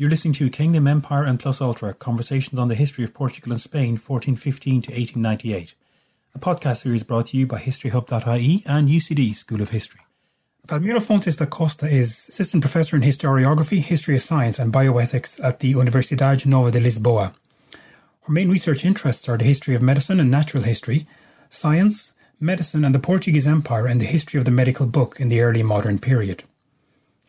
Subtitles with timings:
[0.00, 3.60] You're listening to Kingdom, Empire and Plus Ultra Conversations on the History of Portugal and
[3.60, 5.74] Spain, 1415 to 1898.
[6.34, 10.00] A podcast series brought to you by historyhub.ie and UCD School of History.
[10.66, 15.60] Palmira Fontes da Costa is Assistant Professor in Historiography, History of Science and Bioethics at
[15.60, 17.34] the Universidade Nova de Lisboa.
[18.22, 21.06] Her main research interests are the history of medicine and natural history,
[21.50, 25.42] science, medicine and the Portuguese Empire and the history of the medical book in the
[25.42, 26.44] early modern period.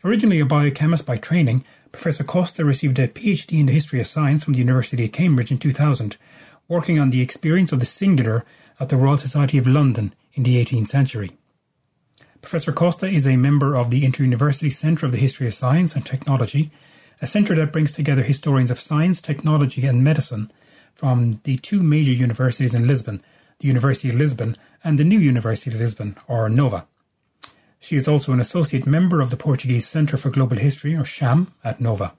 [0.06, 4.44] Originally a biochemist by training, Professor Costa received a PhD in the history of science
[4.44, 6.18] from the University of Cambridge in 2000,
[6.68, 8.44] working on the experience of the singular
[8.80, 11.32] at the Royal Society of London in the 18th century.
[12.42, 16.06] Professor Costa is a member of the Inter-University Centre of the History of Science and
[16.06, 16.72] Technology,
[17.22, 20.52] a centre that brings together historians of science, technology and medicine
[20.96, 23.22] from the two major universities in Lisbon,
[23.60, 26.88] the University of Lisbon and the New University of Lisbon, or NOVA.
[27.84, 31.52] She is also an associate member of the Portuguese Centre for Global History, or CHAM,
[31.64, 32.14] at NOVA.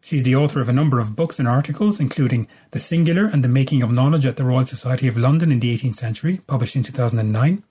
[0.00, 3.48] She's the author of a number of books and articles, including The Singular and the
[3.48, 6.82] Making of Knowledge at the Royal Society of London in the 18th Century, published in
[6.82, 7.62] 2009.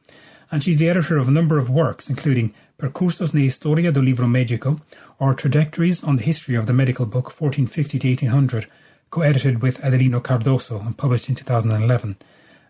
[0.51, 4.27] And she's the editor of a number of works, including Percursos na Historia do Livro
[4.27, 4.79] Médico,
[5.17, 8.67] or Trajectories on the History of the Medical Book 1450 to 1800,
[9.09, 12.17] co-edited with Adelino Cardoso and published in 2011,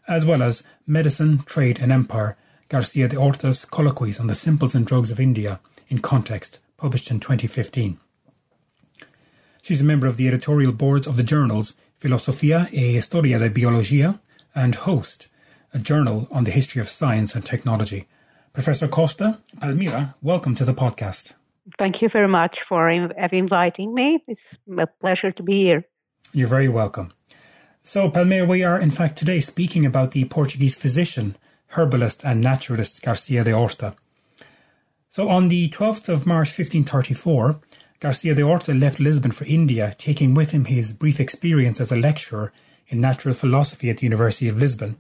[0.08, 2.37] as well as Medicine, Trade and Empire,
[2.69, 7.20] Garcia de Orta's Colloquies on the Simples and Drugs of India in Context, published in
[7.20, 8.00] 2015.
[9.61, 14.20] She's a member of the editorial boards of the journals Filosofia e Historia de Biologia
[14.53, 15.28] and Host,
[15.73, 18.08] a journal on the history of science and technology.
[18.52, 21.31] Professor Costa, Palmira, welcome to the podcast.
[21.80, 24.22] Thank you very much for uh, inviting me.
[24.27, 24.42] It's
[24.77, 25.86] a pleasure to be here.
[26.33, 27.14] You're very welcome.
[27.83, 31.38] So, Palmira, we are in fact today speaking about the Portuguese physician
[31.75, 33.95] herbalist and naturalist Garcia de Orta.
[35.09, 37.59] So on the 12th of March 1534,
[37.99, 41.95] Garcia de Orta left Lisbon for India, taking with him his brief experience as a
[41.95, 42.52] lecturer
[42.88, 44.97] in natural philosophy at the University of Lisbon,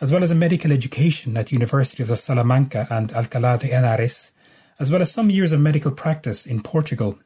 [0.00, 4.30] as well as a medical education at the University of Salamanca and Alcalá de Henares,
[4.78, 7.18] as well as some years of medical practice in Portugal.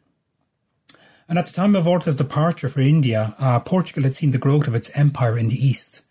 [1.29, 4.67] And at the time of Orta's departure for India, uh, Portugal had seen the growth
[4.67, 6.03] of its empire in the east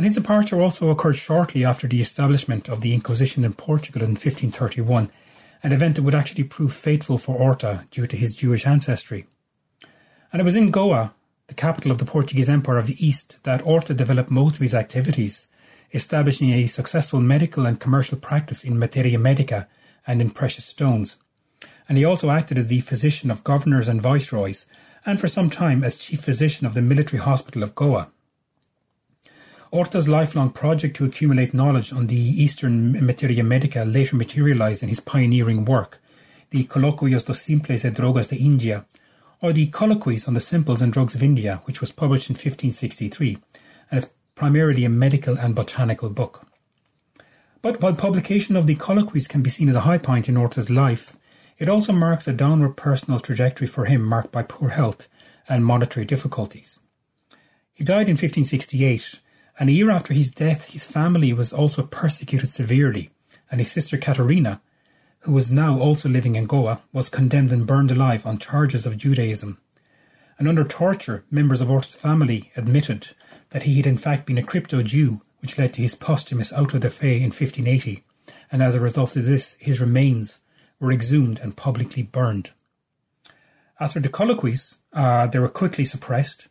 [0.00, 4.12] and his departure also occurred shortly after the establishment of the Inquisition in Portugal in
[4.12, 5.10] 1531,
[5.62, 9.26] an event that would actually prove fateful for Orta due to his Jewish ancestry.
[10.32, 11.12] And it was in Goa,
[11.48, 14.74] the capital of the Portuguese Empire of the East, that Orta developed most of his
[14.74, 15.48] activities,
[15.92, 19.68] establishing a successful medical and commercial practice in materia medica
[20.06, 21.16] and in precious stones.
[21.90, 24.64] And he also acted as the physician of governors and viceroys,
[25.04, 28.08] and for some time as chief physician of the military hospital of Goa.
[29.72, 34.98] Orta's lifelong project to accumulate knowledge on the Eastern materia medica later materialized in his
[34.98, 36.02] pioneering work,
[36.50, 38.84] the Colloquios dos Simples e Drogas de India,
[39.40, 43.38] or the Colloquies on the Simples and Drugs of India, which was published in 1563,
[43.92, 46.48] and it's primarily a medical and botanical book.
[47.62, 50.68] But while publication of the Colloquies can be seen as a high point in Orta's
[50.68, 51.16] life,
[51.58, 55.06] it also marks a downward personal trajectory for him marked by poor health
[55.48, 56.80] and monetary difficulties.
[57.72, 59.20] He died in 1568
[59.60, 63.10] and a year after his death, his family was also persecuted severely,
[63.50, 64.62] and his sister Caterina,
[65.20, 68.96] who was now also living in Goa, was condemned and burned alive on charges of
[68.96, 69.58] Judaism.
[70.38, 73.08] And under torture, members of Orta's family admitted
[73.50, 76.78] that he had in fact been a crypto Jew, which led to his posthumous auto
[76.78, 78.02] de fe in 1580,
[78.50, 80.38] and as a result of this, his remains
[80.78, 82.52] were exhumed and publicly burned.
[83.78, 86.48] As for the colloquies, uh, they were quickly suppressed,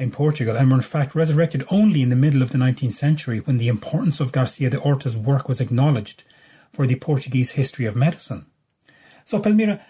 [0.00, 3.38] in Portugal and were in fact resurrected only in the middle of the 19th century
[3.40, 6.24] when the importance of Garcia de Orta's work was acknowledged
[6.72, 8.46] for the Portuguese history of medicine.
[9.26, 9.80] So, Palmira,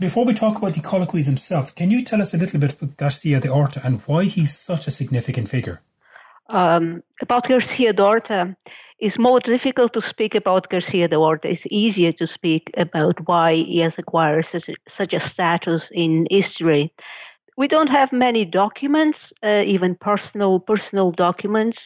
[0.00, 2.96] before we talk about the colloquies himself, can you tell us a little bit about
[2.96, 5.80] Garcia de Orta and why he's such a significant figure?
[6.48, 8.56] Um, about Garcia de Orta,
[8.98, 11.48] it's more difficult to speak about Garcia de Orta.
[11.48, 16.26] It's easier to speak about why he has acquired such a, such a status in
[16.28, 16.92] history
[17.60, 21.76] we don't have many documents, uh, even personal personal documents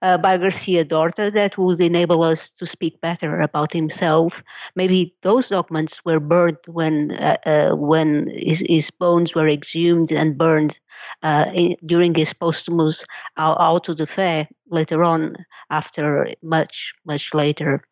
[0.00, 4.32] uh, by Garcia de Orta that would enable us to speak better about himself.
[4.76, 10.38] Maybe those documents were burned when uh, uh when his, his, bones were exhumed and
[10.38, 10.76] burned
[11.24, 12.96] uh, in, during his posthumous
[13.36, 15.34] auto de fe later on,
[15.68, 17.82] after much much later.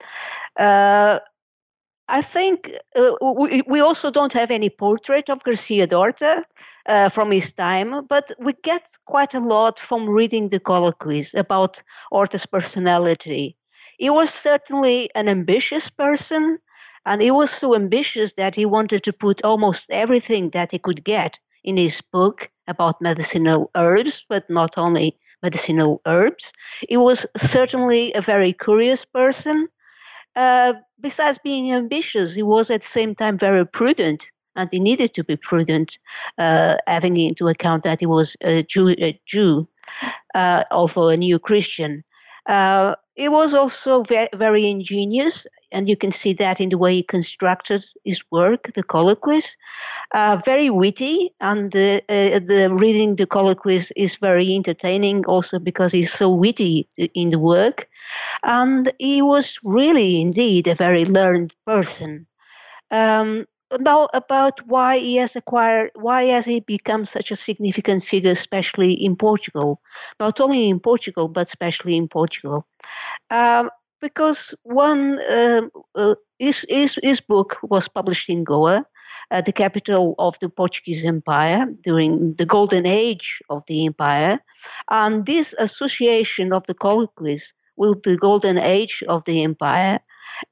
[2.12, 6.44] I think uh, we, we also don't have any portrait of Garcia de Orta
[6.86, 11.78] uh, from his time, but we get quite a lot from reading the colloquies about
[12.10, 13.56] Orta's personality.
[13.96, 16.58] He was certainly an ambitious person,
[17.06, 21.04] and he was so ambitious that he wanted to put almost everything that he could
[21.04, 26.44] get in his book about medicinal herbs, but not only medicinal herbs.
[26.90, 29.68] He was certainly a very curious person.
[30.34, 34.22] Uh, besides being ambitious, he was at the same time very prudent,
[34.56, 35.90] and he needed to be prudent,
[36.38, 39.68] uh, having into account that he was a Jew, a Jew
[40.34, 42.04] uh, although a new Christian.
[42.46, 45.34] Uh, he was also very, very ingenious
[45.72, 49.44] and you can see that in the way he constructed his work, the colloquies.
[50.14, 56.10] Uh, very witty, and uh, the reading the colloquies is very entertaining also because he's
[56.18, 57.88] so witty in the work.
[58.42, 62.26] And he was really indeed a very learned person.
[62.90, 63.46] Um,
[63.80, 68.92] now about why he has acquired, why has he become such a significant figure, especially
[68.92, 69.80] in Portugal?
[70.20, 72.66] Not only in Portugal, but especially in Portugal.
[73.30, 73.70] Um,
[74.02, 75.62] because one uh,
[75.94, 78.84] uh, his, his, his book was published in Goa,
[79.30, 84.38] uh, the capital of the Portuguese Empire during the golden age of the empire,
[84.90, 87.42] and this association of the colloquies
[87.76, 89.98] with the golden age of the empire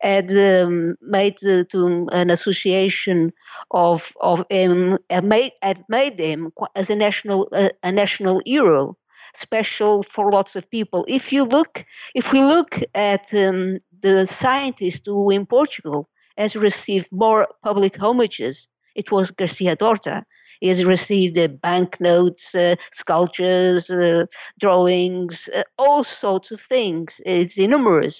[0.01, 3.33] had um, made uh, to an association
[3.73, 8.97] of of him had made, had made him as a national uh, a national hero
[9.43, 11.05] special for lots of people.
[11.09, 11.85] If you look,
[12.15, 18.57] if we look at um, the scientist who in Portugal has received more public homages,
[18.95, 20.25] it was Garcia Dorta.
[20.61, 24.27] He has received uh, banknotes, uh, sculptures, uh,
[24.59, 27.09] drawings, uh, all sorts of things.
[27.25, 28.15] It's numerous,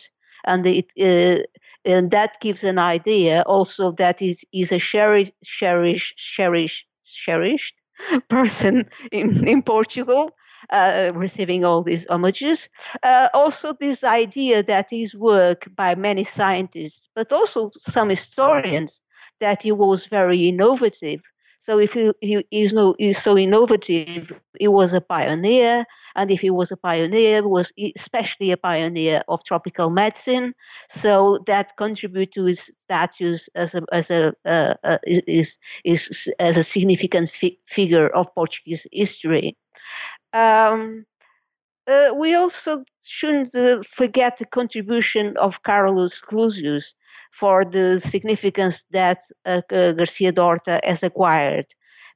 [0.47, 1.43] and it uh,
[1.85, 6.85] and that gives an idea also that he's, he's a cherished, cherished, cherished,
[7.25, 7.75] cherished
[8.29, 10.31] person in, in Portugal
[10.71, 12.59] uh, receiving all these homages.
[13.03, 18.91] Uh, also, this idea that his work by many scientists, but also some historians,
[19.41, 21.21] that he was very innovative.
[21.67, 25.85] So if he, he is no, is so innovative, he was a pioneer,
[26.17, 30.55] and if he was a pioneer, was especially a pioneer of tropical medicine.
[31.03, 35.49] So that contribute to his status as a as a uh, uh, is,
[35.85, 36.01] is
[36.39, 39.57] as a significant fi- figure of Portuguese history.
[40.33, 41.07] Um,
[41.87, 46.85] uh, we also shouldn't uh, forget the contribution of Carolus Clusius
[47.39, 51.67] for the significance that uh, Garcia Dorta has acquired,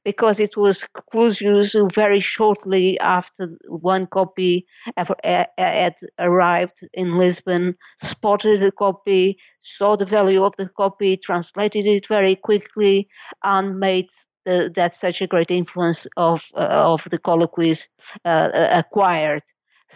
[0.05, 0.77] because it was
[1.11, 4.65] Clusius who very shortly after one copy
[4.95, 7.75] had arrived in Lisbon,
[8.11, 9.37] spotted the copy,
[9.77, 13.07] saw the value of the copy, translated it very quickly,
[13.43, 14.07] and made
[14.45, 17.79] uh, that such a great influence of uh, of the colloquies
[18.25, 19.43] uh, acquired.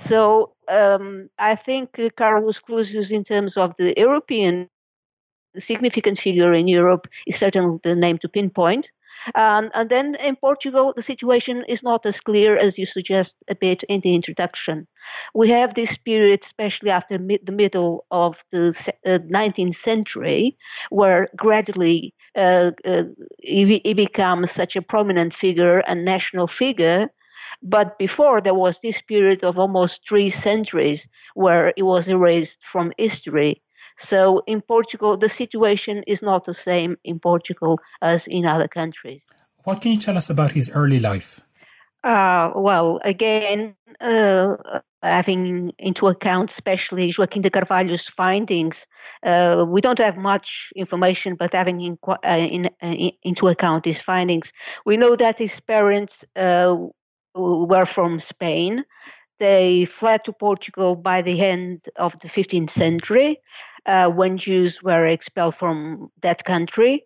[0.08, 4.70] So um, I think Carolus Clusius, in terms of the European
[5.68, 8.88] significant figure in Europe, is certainly the name to pinpoint.
[9.36, 13.56] Um, and then in Portugal, the situation is not as clear as you suggest a
[13.56, 14.88] bit in the introduction.
[15.34, 18.74] We have this period, especially after mid, the middle of the
[19.06, 20.58] uh, 19th century,
[20.90, 23.04] where gradually uh, uh,
[23.40, 27.10] he, he becomes such a prominent figure and national figure.
[27.62, 31.02] But before there was this period of almost three centuries
[31.34, 33.62] where it was erased from history.
[34.10, 39.22] So in Portugal, the situation is not the same in Portugal as in other countries.
[39.64, 41.42] What can you tell us about his early life?
[42.04, 44.56] Uh, well, again, uh,
[45.04, 48.76] having into account especially Joaquim de Carvalho's findings,
[49.24, 50.48] uh, we don't have much
[50.78, 54.48] information, but having in, uh, in, uh, into account his findings,
[54.86, 56.76] we know that his parents uh,
[57.36, 58.84] were from Spain.
[59.40, 63.40] They fled to Portugal by the end of the 15th century
[63.86, 67.06] uh, when Jews were expelled from that country.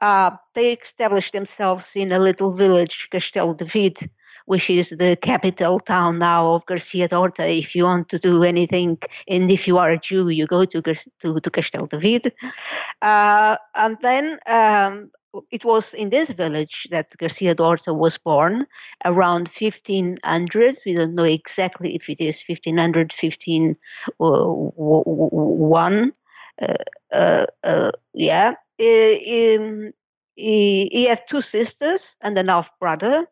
[0.00, 4.10] Uh, they established themselves in a little village, Castelo de Vide,
[4.46, 7.46] which is the capital town now of Garcia Dorta.
[7.46, 8.98] If you want to do anything,
[9.28, 12.32] and if you are a Jew, you go to to, to Castelo de Vide.
[13.00, 15.10] Uh, and then um,
[15.50, 18.66] it was in this village that Garcia Dorta was born
[19.04, 20.78] around 1500.
[20.84, 26.12] We don't know exactly if it is 1500, 1501.
[26.60, 26.74] Uh,
[27.12, 28.54] uh, uh, yeah.
[28.78, 29.90] he,
[30.36, 33.26] he had two sisters and an half brother.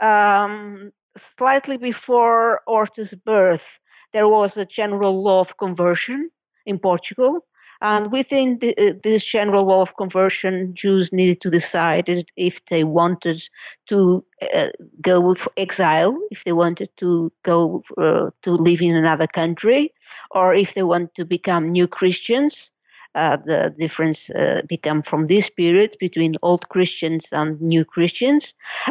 [0.00, 0.92] Um,
[1.38, 3.62] slightly before Orta's birth,
[4.12, 6.30] there was a general law of conversion
[6.66, 7.44] in Portugal
[7.80, 12.84] and within the, uh, this general law of conversion, Jews needed to decide if they
[12.84, 13.42] wanted
[13.88, 14.68] to uh,
[15.02, 19.92] go for exile, if they wanted to go uh, to live in another country,
[20.30, 22.54] or if they want to become new Christians.
[23.16, 28.44] uh, the difference uh, become from this period between old Christians and new Christians.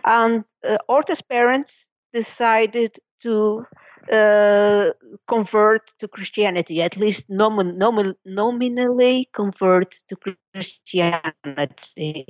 [0.06, 0.44] And
[0.90, 1.72] Orta's parents
[2.14, 3.66] decided to
[4.12, 4.92] uh,
[5.28, 12.28] convert to Christianity, at least nomin- nomin- nominally convert to Christianity.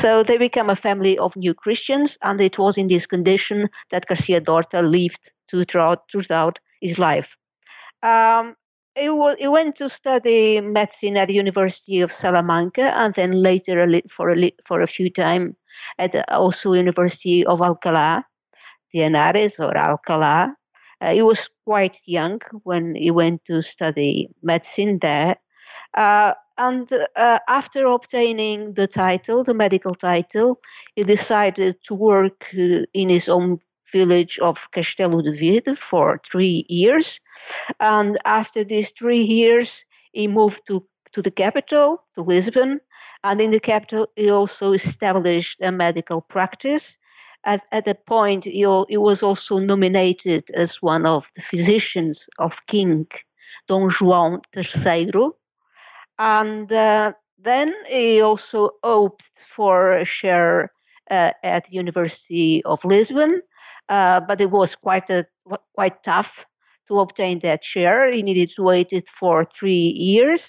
[0.00, 4.06] So they become a family of new Christians, and it was in this condition that
[4.06, 5.18] Garcia Dorta lived
[5.50, 7.26] throughout, throughout his life.
[8.02, 8.54] Um,
[8.94, 14.02] he, was, he, went to study medicine at the University of Salamanca, and then later
[14.16, 15.56] for a, for a few time
[15.98, 18.22] at the, also University of Alcalá,
[18.92, 20.54] the or Alcalá.
[21.00, 25.36] Uh, he was quite young when he went to study medicine there.
[25.96, 30.60] Uh, and uh, after obtaining the title, the medical title,
[30.94, 33.58] he decided to work uh, in his own
[33.92, 37.06] village of Castelo de Vide for three years.
[37.80, 39.68] And after these three years,
[40.12, 42.80] he moved to, to the capital, to Lisbon.
[43.24, 46.82] And in the capital, he also established a medical practice
[47.44, 52.52] at, at that point, he, he was also nominated as one of the physicians of
[52.66, 53.06] King
[53.68, 55.30] Dom João III.
[56.18, 59.22] And uh, then he also hoped
[59.56, 60.72] for a share
[61.10, 63.42] uh, at the University of Lisbon,
[63.88, 65.26] uh, but it was quite a,
[65.74, 66.30] quite tough
[66.88, 68.12] to obtain that share.
[68.12, 70.40] He needed to wait it for three years.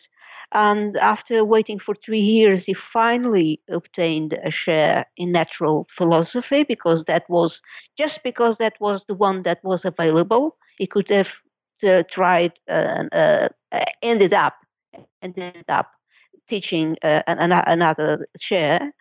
[0.53, 7.03] And after waiting for three years, he finally obtained a share in natural philosophy because
[7.08, 7.60] that was
[7.98, 10.58] just because that was the one that was available.
[10.77, 11.27] He could have
[11.84, 13.50] uh, tried, uh, uh,
[14.01, 14.55] ended up,
[15.22, 15.91] ended up
[16.50, 18.93] teaching uh, another chair.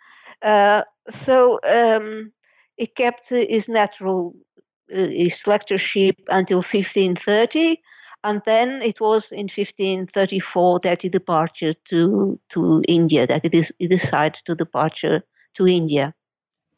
[0.43, 0.83] Uh,
[1.27, 2.33] so um,
[2.77, 4.35] he kept his natural
[4.95, 7.81] uh, his lectureship until 1530
[8.23, 13.87] and then it was in 1534 that he departed to, to India, that he, he
[13.87, 15.23] decided to departure
[15.57, 16.15] to India.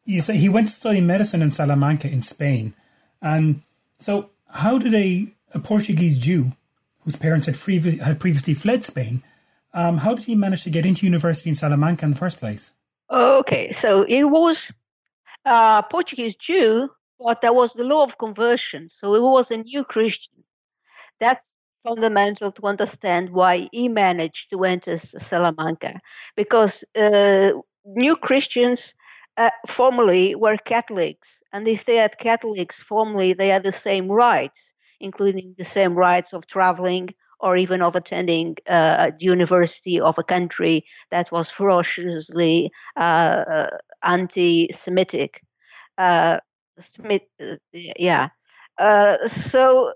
[0.05, 2.75] You say he went to study medicine in Salamanca in Spain.
[3.21, 3.63] And
[3.99, 6.53] so how did a, a Portuguese Jew
[7.05, 9.23] whose parents had, free, had previously fled Spain,
[9.75, 12.73] um, how did he manage to get into university in Salamanca in the first place?
[13.11, 14.57] Okay, so he was
[15.45, 18.91] a Portuguese Jew, but there was the law of conversion.
[19.01, 20.42] So he was a new Christian.
[21.23, 21.41] That's
[21.85, 25.01] fundamental to understand why he managed to enter
[25.31, 26.01] Salamanca,
[26.37, 27.51] because uh,
[27.85, 28.81] new Christians
[29.37, 34.59] uh, formerly were Catholics, and if they had Catholics formerly, they had the same rights,
[35.01, 40.25] including the same rights of traveling or even of attending uh, the university of a
[40.25, 43.71] country that was ferociously uh, uh
[44.03, 45.41] anti-Semitic.
[45.99, 46.39] Uh,
[46.97, 48.29] Smith, uh, yeah.
[49.53, 49.93] so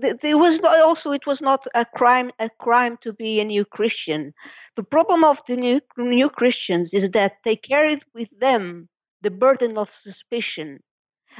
[0.00, 4.34] there was also it was not a crime a crime to be a new Christian.
[4.76, 8.88] The problem of the new new Christians is that they carried with them
[9.22, 10.82] the burden of suspicion,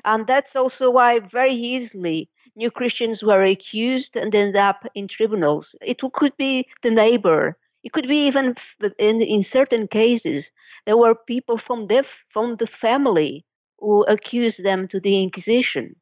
[0.04, 5.66] and that's also why very easily new Christians were accused and ended up in tribunals.
[5.80, 7.58] It could be the neighbor.
[7.82, 8.54] It could be even
[8.98, 10.44] in in certain cases
[10.86, 13.44] there were people from the from the family
[13.78, 15.96] who accused them to the Inquisition.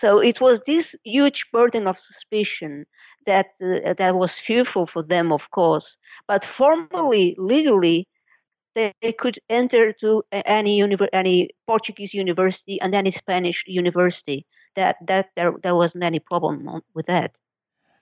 [0.00, 2.86] So it was this huge burden of suspicion
[3.26, 5.84] that uh, that was fearful for them, of course.
[6.26, 8.08] But formally, legally,
[8.74, 14.46] they, they could enter to any any Portuguese university and any Spanish university.
[14.76, 17.32] That that there there wasn't any problem with that.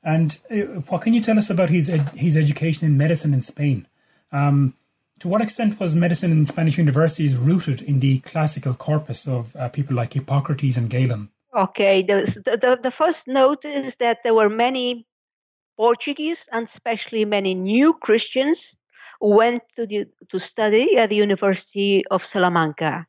[0.02, 3.42] And uh, what can you tell us about his ed- his education in medicine in
[3.42, 3.86] Spain?
[4.32, 4.74] Um,
[5.18, 9.68] to what extent was medicine in Spanish universities rooted in the classical corpus of uh,
[9.68, 11.28] people like Hippocrates and Galen?
[11.56, 15.06] Okay, the, the, the first note is that there were many
[15.76, 18.58] Portuguese and especially many new Christians
[19.20, 23.06] who went to, the, to study at the University of Salamanca,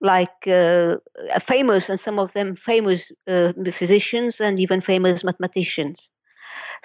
[0.00, 0.96] like uh,
[1.48, 5.96] famous and some of them famous uh, physicians and even famous mathematicians.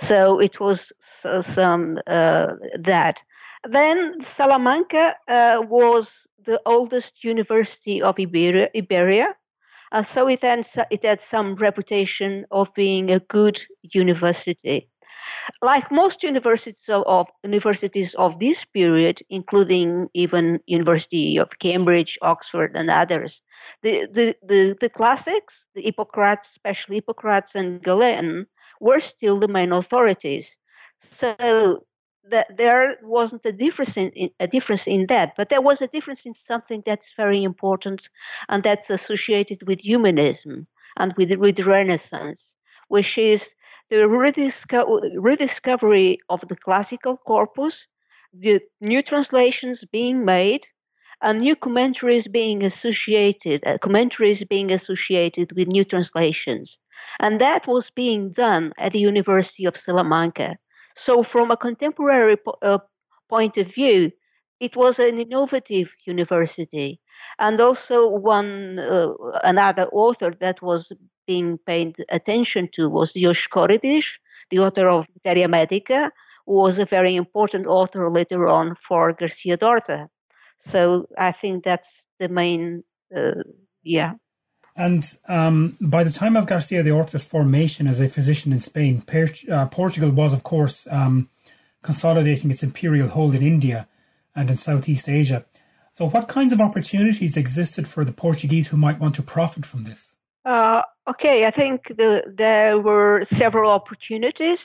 [0.07, 0.79] So it was
[1.24, 3.17] uh, some that.
[3.69, 6.07] Then Salamanca uh, was
[6.45, 9.35] the oldest university of Iberia, Iberia
[9.92, 14.89] uh, so it, ends, it had some reputation of being a good university.
[15.62, 22.72] Like most universities of, of, universities of this period, including even University of Cambridge, Oxford,
[22.75, 23.34] and others,
[23.82, 28.46] the, the, the, the classics, the Hippocrates, especially Hippocrates and Galen,
[28.80, 30.46] were still the main authorities.
[31.20, 31.86] So
[32.29, 36.22] that there wasn't a difference in, a difference in that, but there was a difference
[36.25, 38.01] in something that's very important,
[38.50, 40.67] and that's associated with humanism
[40.98, 42.39] and with with Renaissance,
[42.88, 43.41] which is
[43.89, 47.75] the rediscovery of the classical corpus,
[48.34, 50.65] the new translations being made,
[51.22, 56.77] and new commentaries being associated, uh, commentaries being associated with new translations.
[57.20, 60.58] And that was being done at the University of Salamanca.
[60.98, 62.80] So, from a contemporary po- uh,
[63.30, 64.12] point of view,
[64.60, 67.00] it was an innovative university.
[67.40, 70.92] And also, one uh, another author that was
[71.28, 74.06] being paid attention to was Dioscorides,
[74.50, 76.12] the author of Materia Medica,
[76.46, 80.08] who was a very important author later on for Garcia Dorta.
[80.72, 81.88] So I think that's
[82.20, 82.84] the main,
[83.16, 83.44] uh,
[83.84, 84.14] yeah.
[84.75, 89.01] And um, by the time of Garcia de Orta's formation as a physician in Spain,
[89.01, 91.29] per- uh, Portugal was, of course, um,
[91.82, 93.88] consolidating its imperial hold in India
[94.36, 95.46] and in Southeast Asia.
[95.94, 99.86] So, what kinds of opportunities existed for the Portuguese who might want to profit from
[99.86, 100.17] this?
[100.44, 104.60] Uh, okay, I think the, there were several opportunities.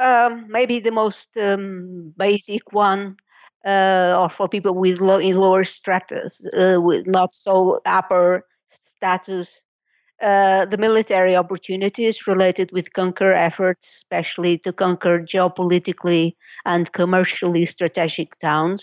[0.00, 3.16] Um, maybe the most um, basic one,
[3.64, 8.44] uh, or for people with low, in lower stratus, uh, with not so upper
[9.00, 9.48] status,
[10.22, 16.34] uh, the military opportunities related with conquer efforts, especially to conquer geopolitically
[16.66, 18.82] and commercially strategic towns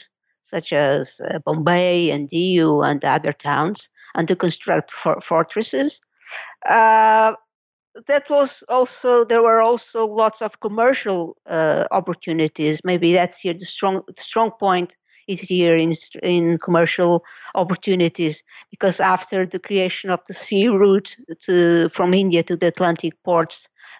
[0.51, 3.79] such as uh, Bombay and Diu and other towns,
[4.15, 5.93] and to construct for- fortresses.
[6.65, 7.33] Uh,
[8.07, 12.79] that was also there were also lots of commercial uh, opportunities.
[12.83, 14.91] Maybe that's here the strong strong point
[15.27, 17.23] is here in in commercial
[17.55, 18.35] opportunities.
[18.71, 21.09] Because after the creation of the sea route
[21.45, 23.55] to from India to the Atlantic ports,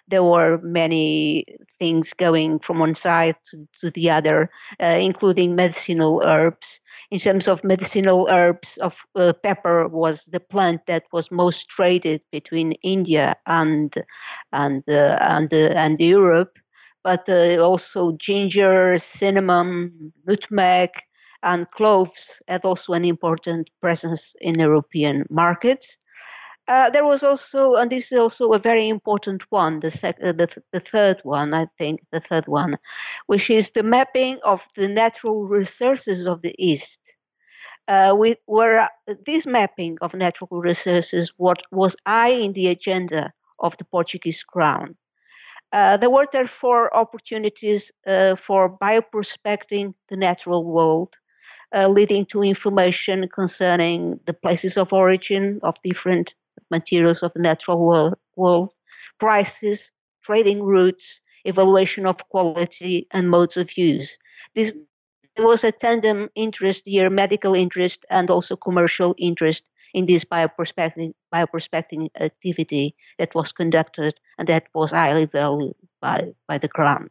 [0.08, 1.44] there were many
[1.78, 4.50] things going from one side to, to the other,
[4.82, 6.66] uh, including medicinal herbs.
[7.10, 12.20] In terms of medicinal herbs, of uh, pepper was the plant that was most traded
[12.32, 13.94] between India and
[14.52, 16.58] and uh, and uh, and Europe,
[17.02, 20.90] but uh, also ginger, cinnamon, nutmeg,
[21.42, 25.86] and cloves had also an important presence in European markets.
[26.66, 30.32] Uh, there was also, and this is also a very important one, the, sec- uh,
[30.32, 32.76] the, the third one, I think, the third one,
[33.26, 36.98] which is the mapping of the natural resources of the East
[37.88, 38.36] uh, we,
[39.26, 44.94] this mapping of natural resources what was high in the agenda of the Portuguese crown.
[45.72, 51.12] Uh, there were therefore opportunities uh, for bioprospecting the natural world,
[51.74, 56.34] uh, leading to information concerning the places of origin of different
[56.70, 58.70] materials of the natural world, world
[59.18, 59.78] prices,
[60.24, 61.02] trading routes,
[61.44, 64.08] evaluation of quality, and modes of use.
[64.54, 64.72] This
[65.36, 69.62] there was a tandem interest here, medical interest and also commercial interest
[69.94, 76.58] in this bioprospecting, bioprospecting activity that was conducted and that was highly valued by, by
[76.58, 77.08] the Crown.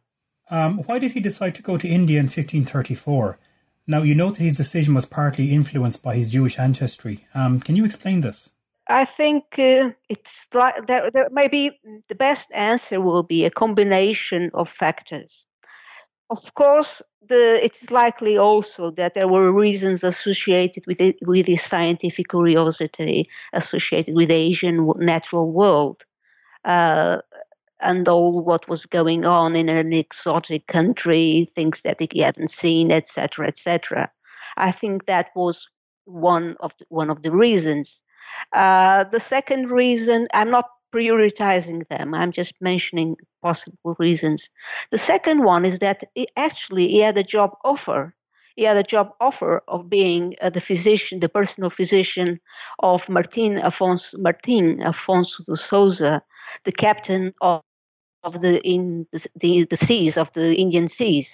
[0.50, 3.38] Um, why did he decide to go to India in 1534?
[3.90, 7.26] Now, you note that his decision was partly influenced by his Jewish ancestry.
[7.34, 8.50] Um, can you explain this?
[8.86, 14.50] I think uh, it's like that, there maybe the best answer will be a combination
[14.52, 15.30] of factors.
[16.28, 16.88] Of course,
[17.26, 23.28] the, it's likely also that there were reasons associated with it, with the scientific curiosity
[23.54, 26.02] associated with the Asian natural world,
[26.64, 27.18] uh,
[27.80, 32.90] and all what was going on in an exotic country, things that he hadn't seen,
[32.90, 34.10] etc., etc.
[34.56, 35.68] I think that was
[36.04, 37.88] one of the, one of the reasons.
[38.52, 42.14] Uh, the second reason, I'm not prioritizing them.
[42.14, 44.42] I'm just mentioning possible reasons.
[44.90, 48.14] The second one is that he actually he had a job offer.
[48.56, 52.40] He had a job offer of being uh, the physician, the personal physician
[52.80, 56.22] of Martin Afonso Martin Afonso de Sousa,
[56.64, 57.62] the captain of,
[58.24, 61.26] of the in the, the, seas of the Indian seas.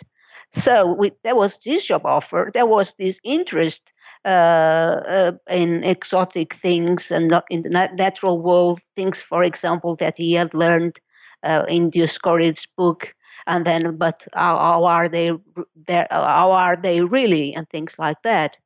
[0.65, 2.51] So we, there was this job offer.
[2.55, 3.81] There was this interest
[4.25, 10.35] uh, uh, in exotic things and in the natural world things, for example, that he
[10.35, 10.99] had learned
[11.43, 13.09] uh, in Dioscorides' book,
[13.47, 15.33] and then, but how, how are they?
[15.89, 17.55] How are they really?
[17.55, 18.57] And things like that.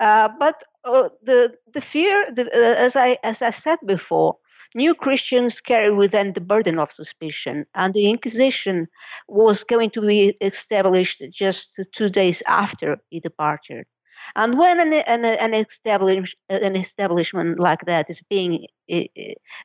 [0.00, 4.36] Uh, but uh, the the fear, the, uh, as I as I said before,
[4.74, 8.88] new Christians carry with them the burden of suspicion, and the Inquisition
[9.28, 13.86] was going to be established just two days after he departed.
[14.36, 18.66] And when an, an, an, establish, an establishment like that is being,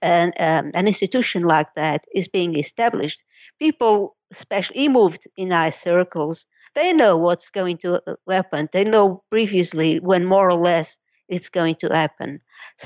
[0.02, 3.20] an, um, an institution like that is being established,
[3.60, 6.40] people, especially moved in high circles,
[6.76, 8.70] they know what's going to uh, happen.
[8.74, 10.88] They know previously when more or less
[11.30, 12.42] it's going to happen.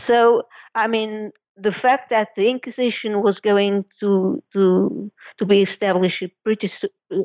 [0.08, 0.44] So,
[0.76, 1.32] I mean,
[1.62, 6.72] the fact that the Inquisition was going to to to be established pretty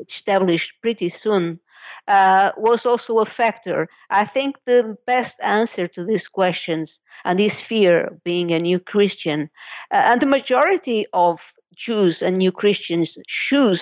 [0.09, 1.59] established pretty soon
[2.07, 3.87] uh, was also a factor.
[4.09, 6.91] I think the best answer to these questions
[7.25, 9.49] and this fear of being a new Christian,
[9.91, 11.39] uh, and the majority of
[11.75, 13.81] Jews and new Christians choose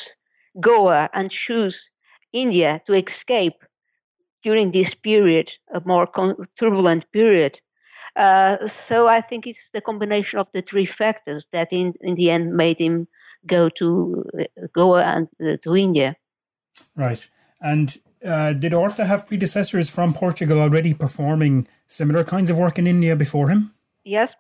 [0.60, 1.78] Goa and choose
[2.34, 3.63] India to escape
[4.44, 6.08] during this period, a more
[6.60, 7.60] turbulent period.
[8.15, 12.30] Uh, so I think it's the combination of the three factors that in, in the
[12.30, 13.08] end made him
[13.45, 16.15] go to uh, Goa and uh, to India.
[16.95, 17.28] Right.
[17.62, 22.88] And uh, did Orta have predecessors from Portugal already performing similar kinds of work in
[22.88, 23.73] India before him?
[24.04, 24.32] Yes.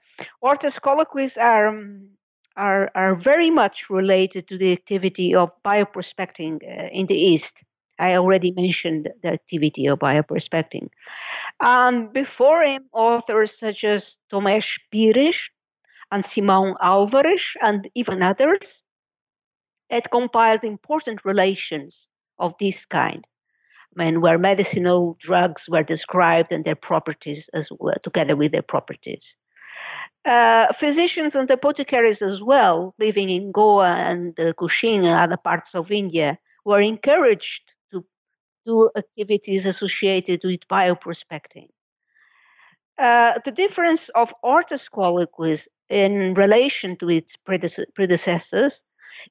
[0.41, 2.07] Orta's colloquies are, um,
[2.55, 7.51] are, are very much related to the activity of bioprospecting uh, in the East.
[7.99, 10.89] I already mentioned the activity of bioprospecting.
[11.59, 15.37] Um, before him, authors such as Tomás Pires
[16.11, 18.59] and Simon Álvares and even others
[19.89, 21.95] had compiled important relations
[22.39, 23.25] of this kind.
[23.97, 28.61] I mean, where medicinal drugs were described and their properties as well, together with their
[28.61, 29.23] properties.
[30.25, 35.69] Uh, physicians and apothecaries as well, living in Goa and uh, Cochin and other parts
[35.73, 37.61] of India, were encouraged
[38.65, 41.69] to activities associated with bioprospecting.
[42.97, 48.73] Uh, the difference of Orta's colloquies in relation to its predecessors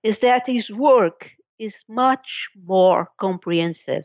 [0.03, 1.27] is that his work
[1.59, 4.05] is much more comprehensive.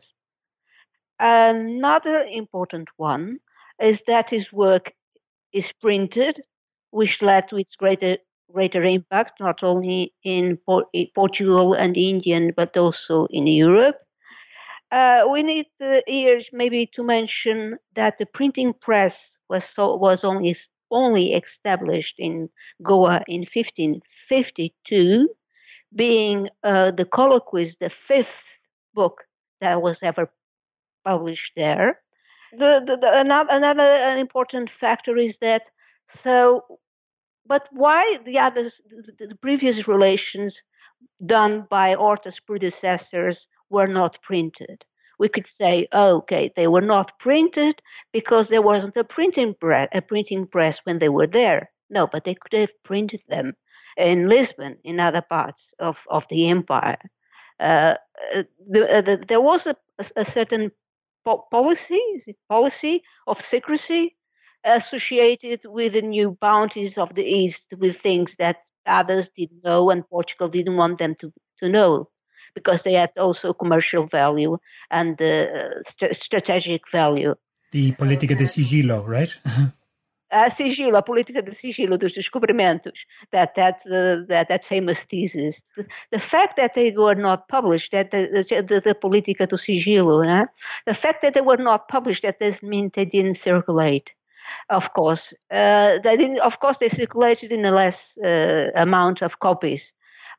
[1.18, 3.38] Another important one
[3.80, 4.92] is that his work
[5.52, 6.42] is printed,
[6.90, 8.16] which led to its greater
[8.52, 10.58] greater impact not only in
[11.14, 13.96] Portugal and India but also in Europe.
[14.90, 19.14] Uh, we need uh, here maybe to mention that the printing press
[19.48, 20.56] was so, was only
[20.90, 22.48] only established in
[22.82, 25.28] Goa in 1552,
[25.94, 28.26] being uh, the colloquies the fifth
[28.94, 29.22] book
[29.60, 30.28] that was ever
[31.04, 32.00] published there.
[32.52, 35.62] The, the, the, another, another important factor is that
[36.24, 36.64] so,
[37.46, 38.72] but why the others,
[39.18, 40.54] the, the previous relations
[41.24, 43.38] done by Orta's predecessors
[43.70, 44.84] were not printed.
[45.18, 47.80] We could say, oh, okay, they were not printed
[48.12, 51.70] because there wasn't a printing press, a printing press when they were there.
[51.90, 53.54] No, but they could have printed them
[53.96, 57.10] in Lisbon, in other parts of, of the empire.
[57.58, 57.94] Uh,
[58.34, 59.76] uh the, uh, the, there was a,
[60.16, 60.72] a certain
[61.24, 64.16] po- policy policy of secrecy
[64.64, 68.56] associated with the new bounties of the East, with things that
[68.86, 72.08] others didn't know and Portugal didn't want them to, to know
[72.54, 74.58] because they had also commercial value
[74.90, 77.34] and uh, st- strategic value.
[77.72, 79.40] The política de sigilo, right?
[80.30, 82.98] a sigilo, a política de sigilo dos descobrimentos,
[83.32, 85.54] that that uh, that that famous thesis.
[86.10, 90.46] The fact that they were not published, that the the, the política do sigilo, eh?
[90.86, 94.10] the fact that they were not published, that doesn't mean they didn't circulate.
[94.68, 96.40] Of course, uh, they didn't.
[96.40, 99.80] Of course, they circulated in a less uh, amount of copies.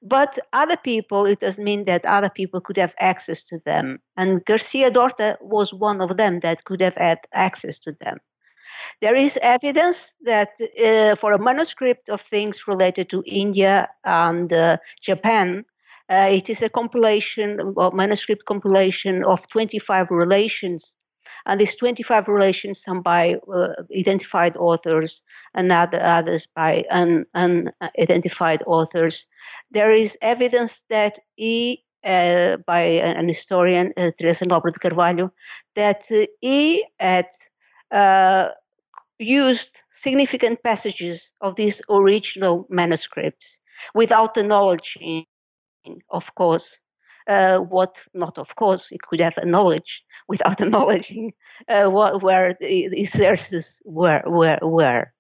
[0.02, 4.00] But other people, it does mean that other people could have access to them.
[4.18, 8.18] And Garcia Dorta was one of them that could have had access to them.
[9.02, 14.78] There is evidence that uh, for a manuscript of things related to India and uh,
[15.04, 15.66] Japan,
[16.10, 20.84] uh, it is a compilation, a manuscript compilation of 25 relations
[21.46, 25.22] and these 25 relations, some by uh, identified authors
[25.54, 29.16] and other, others by unidentified authors.
[29.72, 31.20] There is evidence that
[32.04, 35.32] uh, by an historian, uh, Teresa Nobre de Carvalho,
[35.76, 37.28] that uh, he had
[37.92, 38.50] uh,
[39.20, 39.70] used
[40.04, 43.46] significant passages of these original manuscripts
[43.94, 44.98] without the knowledge,
[46.10, 46.64] of course,
[47.32, 51.34] uh, what not of course it could have acknowledged without acknowledging
[51.68, 55.12] uh, what, where the, the sources were were were.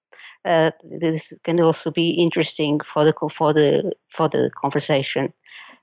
[0.43, 5.31] Uh, this can also be interesting for the for the for the conversation.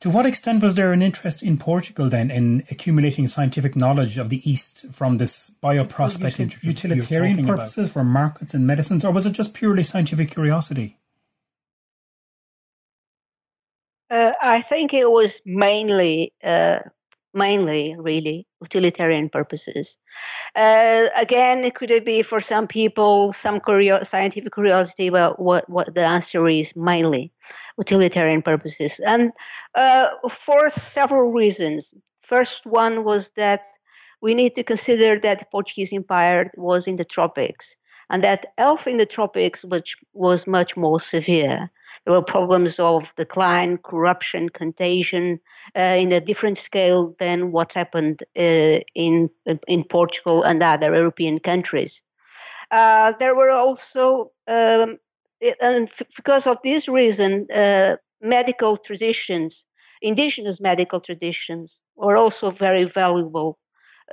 [0.00, 4.28] To what extent was there an interest in Portugal then in accumulating scientific knowledge of
[4.28, 7.92] the East from this bioprospecting utilitarian purposes about?
[7.92, 10.97] for markets and medicines, or was it just purely scientific curiosity?
[14.10, 16.78] Uh, I think it was mainly, uh,
[17.34, 19.86] mainly really utilitarian purposes.
[20.56, 25.94] Uh, again, it could be for some people some curio- scientific curiosity, but what, what
[25.94, 27.32] the answer is mainly
[27.78, 29.32] utilitarian purposes, and
[29.74, 30.08] uh,
[30.46, 31.84] for several reasons.
[32.28, 33.62] First one was that
[34.20, 37.64] we need to consider that the Portuguese Empire was in the tropics.
[38.10, 41.70] and that health in the tropics which was much more severe.
[42.08, 45.38] There were problems of decline, corruption, contagion
[45.76, 49.28] uh, in a different scale than what happened uh, in
[49.66, 51.92] in Portugal and other European countries.
[52.70, 54.96] Uh, there were also, um,
[55.60, 59.54] and because of this reason, uh, medical traditions,
[60.00, 63.58] indigenous medical traditions, were also very valuable,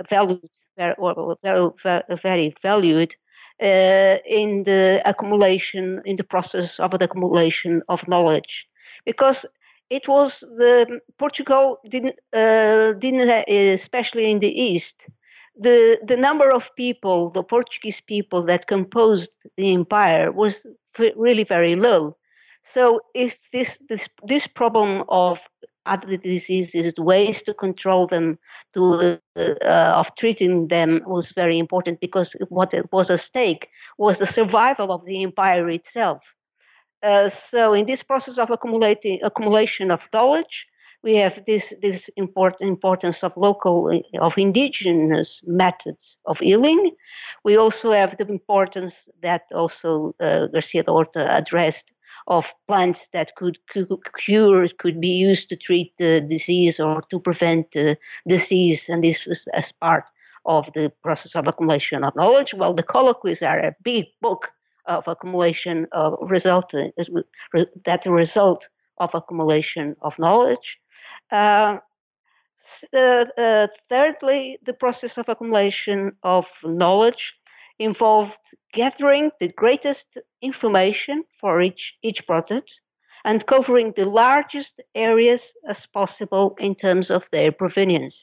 [0.10, 0.96] valued, very,
[1.42, 3.16] very, very valued
[3.62, 8.68] uh, in the accumulation, in the process of the accumulation of knowledge,
[9.06, 9.38] because
[9.90, 13.30] it was the Portugal didn't uh, didn't
[13.82, 14.96] especially in the east
[15.58, 20.54] the the number of people, the Portuguese people that composed the empire was
[21.16, 22.18] really very low.
[22.74, 25.38] So if this this this problem of
[25.86, 28.38] other diseases, ways to control them,
[28.74, 34.32] to uh, of treating them was very important because what was at stake was the
[34.34, 36.22] survival of the empire itself.
[37.04, 40.66] Uh, so in this process of accumulating accumulation of knowledge,
[41.04, 46.92] we have this this important importance of local of indigenous methods of healing.
[47.44, 51.86] We also have the importance that also uh, Garcia Orta addressed
[52.28, 53.58] of plants that could,
[54.18, 59.20] cure, could be used to treat the disease or to prevent the disease, and this
[59.28, 60.06] was as part
[60.46, 62.54] of the process of accumulation of knowledge.
[62.56, 64.48] Well, the colloquies are a big book
[64.86, 68.64] of accumulation of result that result
[68.98, 70.78] of accumulation of knowledge.
[71.32, 71.78] Uh,
[72.94, 77.34] uh, thirdly, the process of accumulation of knowledge
[77.80, 78.34] involved
[78.74, 80.06] gathering the greatest
[80.42, 82.72] information for each, each product
[83.24, 88.16] and covering the largest areas as possible in terms of their provenience.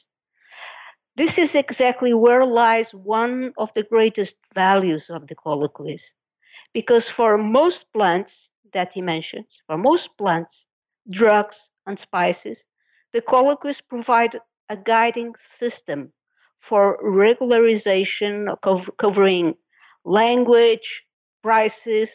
[1.15, 6.01] This is exactly where lies one of the greatest values of the colloquies,
[6.73, 8.31] because for most plants
[8.73, 10.55] that he mentions, for most plants,
[11.09, 12.57] drugs, and spices,
[13.13, 14.39] the colloquies provide
[14.69, 16.11] a guiding system
[16.67, 18.55] for regularization
[18.97, 19.55] covering
[20.05, 21.03] language,
[21.41, 22.09] prices,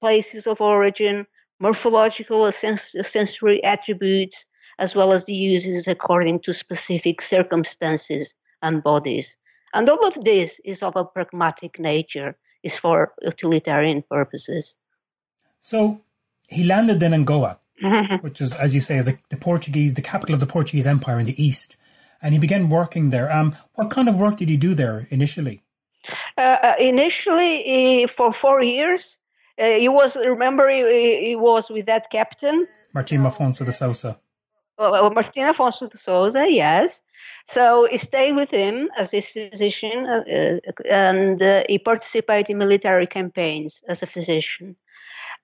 [0.00, 1.26] places of origin,
[1.60, 2.80] morphological and
[3.12, 4.36] sensory attributes,
[4.78, 8.28] as well as the uses according to specific circumstances
[8.62, 9.26] and bodies.
[9.72, 14.64] And all of this is of a pragmatic nature, is for utilitarian purposes.
[15.60, 16.00] So
[16.48, 17.58] he landed then in Goa.
[18.22, 21.26] which is, as you say, is the Portuguese, the capital of the Portuguese Empire in
[21.26, 21.76] the east.
[22.22, 23.30] And he began working there.
[23.30, 25.62] Um, what kind of work did he do there initially?
[26.38, 29.00] Uh, uh initially, for four years,
[29.58, 30.12] uh, he was.
[30.14, 34.18] Remember, he, he, was with that captain, Martin Afonso de Sousa.
[34.78, 36.90] Uh, Martin Afonso de Sousa, yes.
[37.54, 43.06] So he stayed with him as his physician, uh, uh and he participated in military
[43.06, 44.76] campaigns as a physician.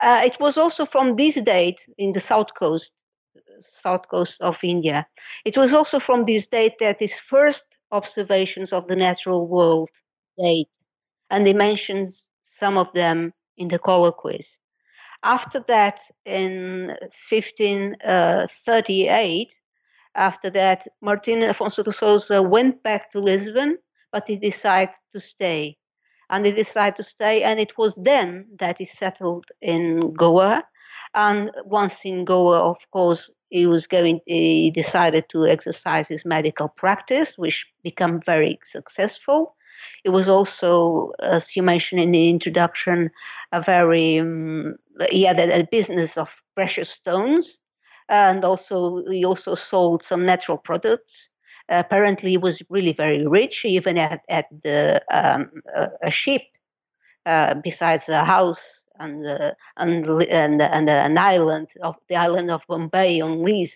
[0.01, 2.91] Uh, it was also from this date in the south coast,
[3.83, 5.07] south coast of India.
[5.45, 9.91] It was also from this date that his first observations of the natural world
[10.39, 10.69] date,
[11.31, 12.15] and he mentions
[12.59, 14.47] some of them in the colloquies.
[15.23, 16.97] After that, in
[17.31, 18.47] 1538, uh,
[20.15, 23.79] after that, Martin Afonso de Sousa went back to Lisbon,
[24.11, 25.77] but he decided to stay
[26.33, 27.43] and he decided to stay.
[27.43, 30.65] And it was then that he settled in Goa.
[31.15, 34.21] And once in Goa, of course, he was going.
[34.27, 39.55] He decided to exercise his medical practice, which became very successful.
[40.05, 43.11] It was also, as you mentioned in the introduction,
[43.53, 44.77] a very um,
[45.11, 47.47] he had a, a business of precious stones,
[48.09, 51.13] and also he also sold some natural products
[51.69, 53.61] apparently he was really very rich.
[53.63, 56.43] He even had, had the, um, a, a, ship
[57.27, 58.59] uh, besides a house
[58.99, 63.73] and, uh, and, and, and an island of the island of Bombay on lease.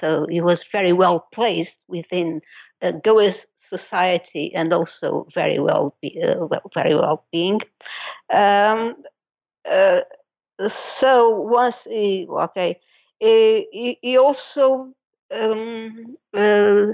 [0.00, 2.40] So he was very well placed within
[2.82, 3.34] uh, Goa's
[3.68, 7.60] society and also very well, be, uh, very well being.
[8.30, 8.96] Um,
[9.70, 10.00] uh,
[11.00, 12.80] so once he okay,
[13.18, 14.92] he, he also
[15.30, 16.86] um, uh,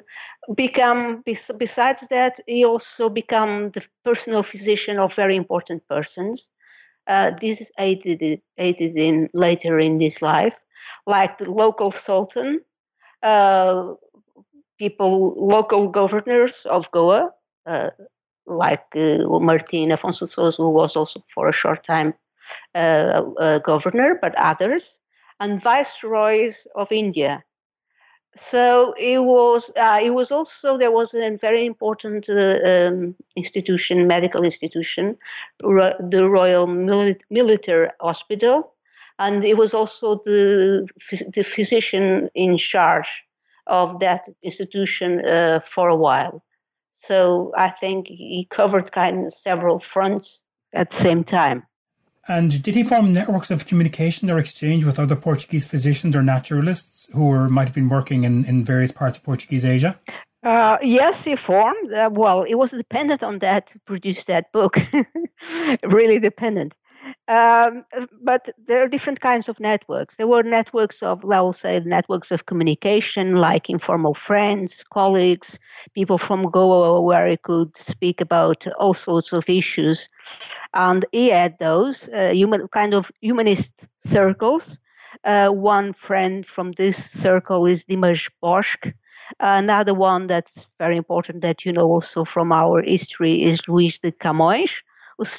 [0.54, 1.22] become
[1.58, 6.42] besides that he also become the personal physician of very important persons
[7.08, 10.54] uh, this aided aided in later in his life
[11.06, 12.60] like the local sultan
[13.22, 13.92] uh,
[14.78, 17.30] people local governors of goa
[17.66, 17.90] uh,
[18.46, 22.14] like uh, martin afonso sousa who was also for a short time
[22.74, 24.82] uh, governor but others
[25.40, 27.42] and viceroys of india
[28.50, 29.62] So it was.
[29.76, 35.16] Uh, it was also there was a very important uh, um, institution, medical institution,
[35.62, 38.74] ro- the Royal Mil- Military Hospital,
[39.18, 40.86] and it was also the
[41.34, 43.10] the physician in charge
[43.66, 46.42] of that institution uh, for a while.
[47.08, 50.28] So I think he covered kind of several fronts
[50.74, 51.66] at the same time.
[52.30, 57.08] And did he form networks of communication or exchange with other Portuguese physicians or naturalists
[57.12, 59.98] who were, might have been working in, in various parts of Portuguese Asia?
[60.44, 61.92] Uh, yes, he formed.
[61.92, 64.76] Uh, well, it was dependent on that to produce that book.
[65.82, 66.72] really dependent.
[67.28, 67.84] Um,
[68.22, 70.14] but there are different kinds of networks.
[70.18, 75.48] There were networks of, I will say, networks of communication, like informal friends, colleagues,
[75.94, 79.98] people from Goa, where he could speak about all sorts of issues.
[80.74, 83.70] And he had those uh, human kind of humanist
[84.12, 84.62] circles.
[85.24, 88.88] Uh, one friend from this circle is Dimas Bosque.
[89.38, 94.10] Another one that's very important that you know also from our history is Luís de
[94.10, 94.70] Camões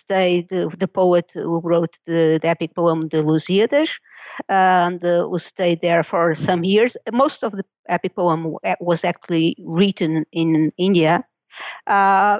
[0.03, 3.89] stayed, the poet who wrote the, the epic poem The Lusíadas,
[4.49, 6.93] and uh, who stayed there for some years.
[7.11, 11.25] Most of the epic poem was actually written in India.
[11.87, 12.39] Uh,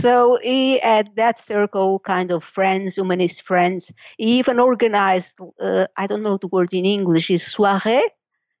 [0.00, 3.84] so he had that circle kind of friends, humanist friends.
[4.18, 5.26] He even organized,
[5.60, 8.02] uh, I don't know the word in English, is soirée,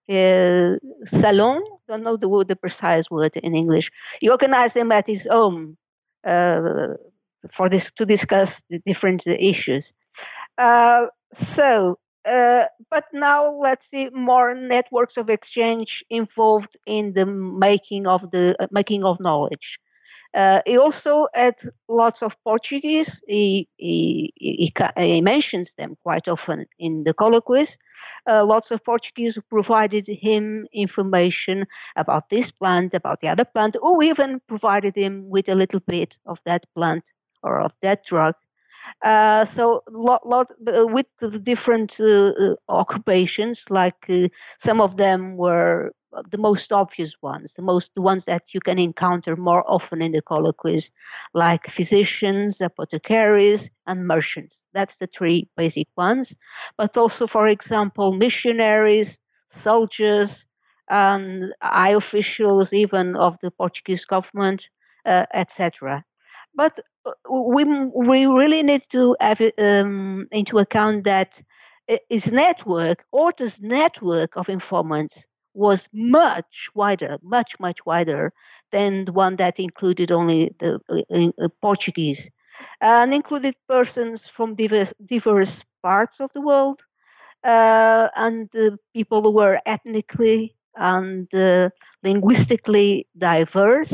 [0.08, 0.76] uh,
[1.20, 3.90] salon, don't know the word, the precise word in English.
[4.20, 5.76] He organized them at his home.
[6.24, 6.94] Uh,
[7.56, 9.84] for this to discuss the different issues.
[10.58, 11.06] Uh,
[11.56, 18.30] so, uh, but now let's see more networks of exchange involved in the making of
[18.30, 19.78] the uh, making of knowledge.
[20.34, 21.54] Uh, he also had
[21.88, 23.10] lots of Portuguese.
[23.26, 27.68] He, he, he, he mentions them quite often in the colloquies.
[28.26, 34.02] Uh, lots of Portuguese provided him information about this plant, about the other plant, or
[34.02, 37.04] even provided him with a little bit of that plant
[37.42, 38.34] or of that drug.
[39.02, 44.28] Uh, so lot, lot uh, with the different uh, uh, occupations, like uh,
[44.66, 45.92] some of them were
[46.30, 50.12] the most obvious ones, the most the ones that you can encounter more often in
[50.12, 50.84] the colloquies,
[51.34, 54.54] like physicians, apothecaries, and merchants.
[54.74, 56.28] That's the three basic ones.
[56.76, 59.08] But also, for example, missionaries,
[59.64, 60.30] soldiers,
[60.88, 64.62] and high officials, even of the Portuguese government,
[65.06, 66.04] uh, etc.
[66.54, 71.30] But uh, we we really need to have um, into account that
[72.08, 75.16] his network, Orta's network of informants,
[75.54, 78.32] was much wider, much much wider
[78.70, 82.20] than the one that included only the uh, uh Portuguese,
[82.80, 86.80] and included persons from diverse, diverse parts of the world,
[87.44, 91.68] uh, and uh, people who were ethnically and uh,
[92.02, 93.92] linguistically diverse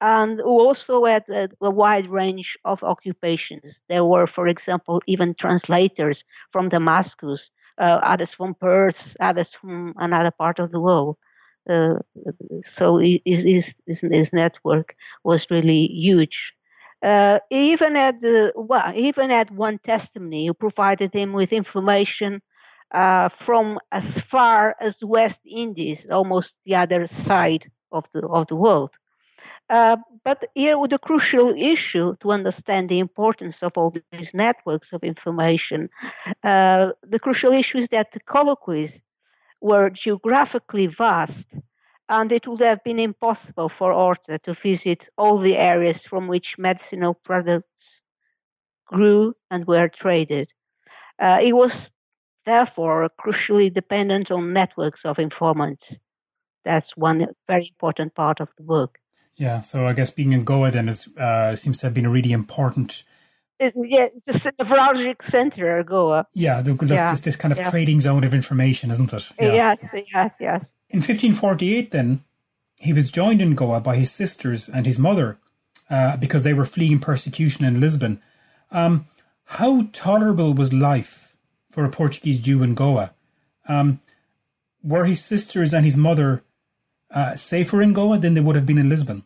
[0.00, 3.64] and also had a, a, wide range of occupations.
[3.88, 7.40] There were, for example, even translators from Damascus,
[7.78, 11.16] uh, others from Perth, others from another part of the world.
[11.68, 11.96] Uh,
[12.78, 16.54] so his, his, his, network was really huge.
[17.02, 22.40] Uh, he even had uh, well, even had one testimony who provided him with information
[22.92, 28.56] uh, from as far as West Indies, almost the other side of the of the
[28.56, 28.90] world.
[29.70, 35.02] Uh, but here, the crucial issue to understand the importance of all these networks of
[35.02, 35.90] information,
[36.42, 38.92] uh, the crucial issue is that the colloquies
[39.60, 41.44] were geographically vast,
[42.08, 46.54] and it would have been impossible for Orta to visit all the areas from which
[46.56, 47.68] medicinal products
[48.86, 50.48] grew and were traded.
[51.18, 51.72] Uh, it was
[52.46, 55.84] therefore crucially dependent on networks of informants.
[56.64, 58.98] That's one very important part of the book.
[59.38, 62.10] Yeah, so I guess being in Goa then is uh, seems to have been a
[62.10, 63.04] really important.
[63.60, 66.26] It, yeah, the neuralgic center, Goa.
[66.34, 67.12] Yeah, the, the, yeah.
[67.12, 67.70] This, this, kind of yeah.
[67.70, 69.28] trading zone of information, isn't it?
[69.40, 69.52] Yeah.
[69.52, 69.78] Yes,
[70.12, 70.64] yes, yes.
[70.90, 72.24] In 1548, then
[72.76, 75.38] he was joined in Goa by his sisters and his mother
[75.88, 78.20] uh, because they were fleeing persecution in Lisbon.
[78.72, 79.06] Um,
[79.44, 81.36] how tolerable was life
[81.70, 83.12] for a Portuguese Jew in Goa?
[83.68, 84.00] Um,
[84.82, 86.42] were his sisters and his mother
[87.10, 89.24] uh, safer in Goa than they would have been in Lisbon?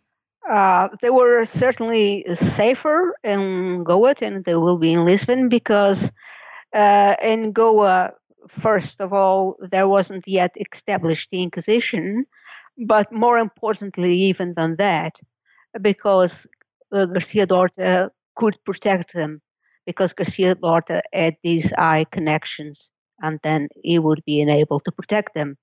[0.52, 2.26] Uh, they were certainly
[2.58, 5.96] safer in Goa than they will be in Lisbon because
[6.74, 8.12] uh, in Goa,
[8.62, 12.26] first of all, there wasn't yet established the Inquisition,
[12.86, 15.14] but more importantly, even than that,
[15.80, 16.32] because
[16.92, 19.40] uh, Garcia de Orta could protect them,
[19.86, 22.78] because Garcia de Orta had these high connections,
[23.22, 25.56] and then he would be enabled to protect them.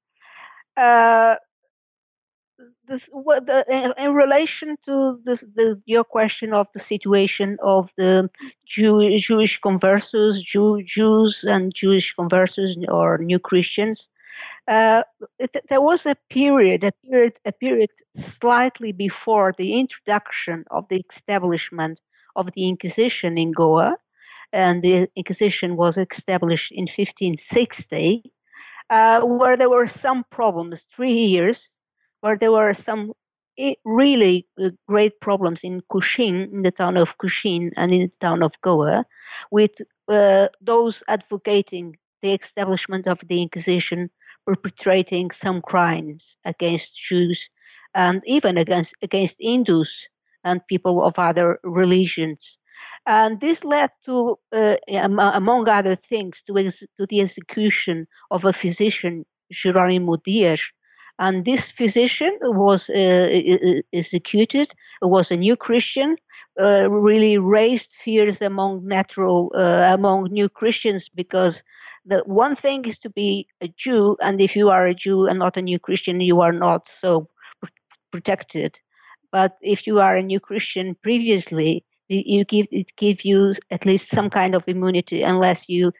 [2.89, 8.29] This, the, in, relation to the, your question of the situation of the
[8.65, 14.01] Jew, Jewish conversos, Jew, Jews and Jewish conversos or new Christians,
[14.67, 15.03] uh,
[15.37, 17.89] it, there was a period, a period, a period
[18.41, 21.99] slightly before the introduction of the establishment
[22.35, 23.97] of the Inquisition in Goa,
[24.51, 28.31] and the Inquisition was established in 1560,
[28.89, 31.57] uh, where there were some problems, three years,
[32.21, 33.13] where there were some
[33.83, 38.41] really uh, great problems in Cochin, in the town of Cochin and in the town
[38.41, 39.05] of Goa,
[39.51, 39.71] with
[40.07, 44.09] uh, those advocating the establishment of the Inquisition
[44.45, 47.39] perpetrating some crimes against Jews
[47.93, 49.89] and even against against Hindus
[50.43, 52.39] and people of other religions.
[53.05, 58.53] And this led to, uh, among other things, to, ex- to, the execution of a
[58.53, 60.61] physician, Jerónimo Dias.
[61.19, 66.15] And this physician was uh, executed, was a new Christian,
[66.59, 71.55] uh, really raised fears among natural, uh, among new Christians because
[72.05, 75.39] the one thing is to be a Jew, and if you are a Jew and
[75.39, 77.27] not a new Christian, you are not so
[78.11, 78.75] protected.
[79.31, 84.05] But if you are a new Christian previously, you give it give you at least
[84.13, 85.91] some kind of immunity unless you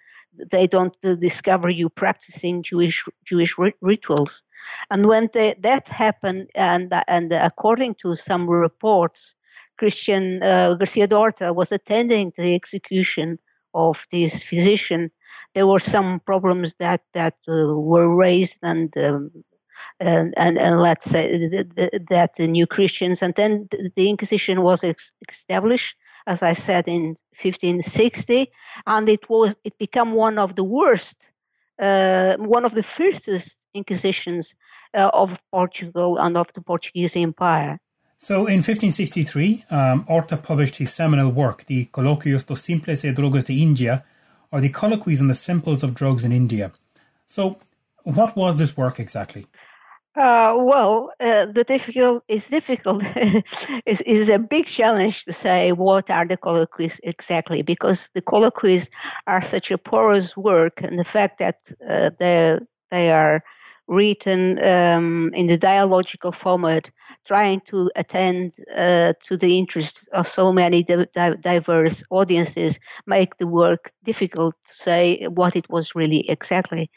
[0.52, 4.32] they don't discover you practicing Jewish Jewish rituals.
[4.90, 9.20] And when the, that happened, and and according to some reports,
[9.78, 13.40] Christian uh, Garcia de Orta was attending the execution
[13.74, 15.12] of this physician.
[15.56, 19.32] There were some problems that that uh, were raised, and um,
[20.00, 24.80] and, and, and let's say that the new Christians, and then the Inquisition was
[25.30, 25.96] established,
[26.28, 28.52] as I said, in 1560,
[28.86, 31.16] and it was it became one of the worst,
[31.82, 34.48] uh, one of the fiercest Inquisitions
[34.94, 37.80] uh, of Portugal and of the Portuguese Empire.
[38.18, 43.46] So in 1563, um, Orta published his seminal work, the Colloquios dos Simples e Drogas
[43.46, 44.04] de India,
[44.52, 46.72] or the Colloquies on the Simples of Drugs in India.
[47.28, 47.60] So,
[48.04, 49.48] what was this work exactly?
[50.16, 53.04] Uh, well, uh, the difficult is difficult.
[53.86, 58.86] is is a big challenge to say what are the colloquies exactly because the colloquies
[59.28, 62.58] are such a porous work, and the fact that uh, they
[62.92, 63.44] they are
[63.90, 66.86] written um, in the dialogical format,
[67.28, 72.76] trying to attend uh, to the interests of so many di- diverse audiences,
[73.08, 76.90] make the work difficult to say what it was really exactly.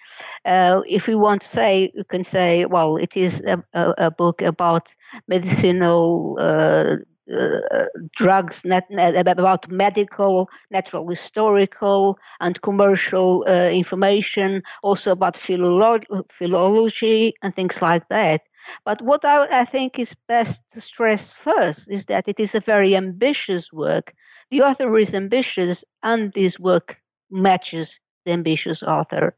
[0.45, 4.11] Uh, if we want to say, you can say, well, it is a, a, a
[4.11, 4.86] book about
[5.28, 6.97] medicinal uh,
[7.31, 7.85] uh,
[8.16, 17.35] drugs, net, net, about medical, natural historical, and commercial uh, information, also about philolo- philology
[17.43, 18.43] and things like that.
[18.85, 22.61] But what I, I, think is best to stress first is that it is a
[22.61, 24.12] very ambitious work.
[24.51, 26.97] The author is ambitious, and this work
[27.31, 27.89] matches
[28.25, 29.37] the ambitious author.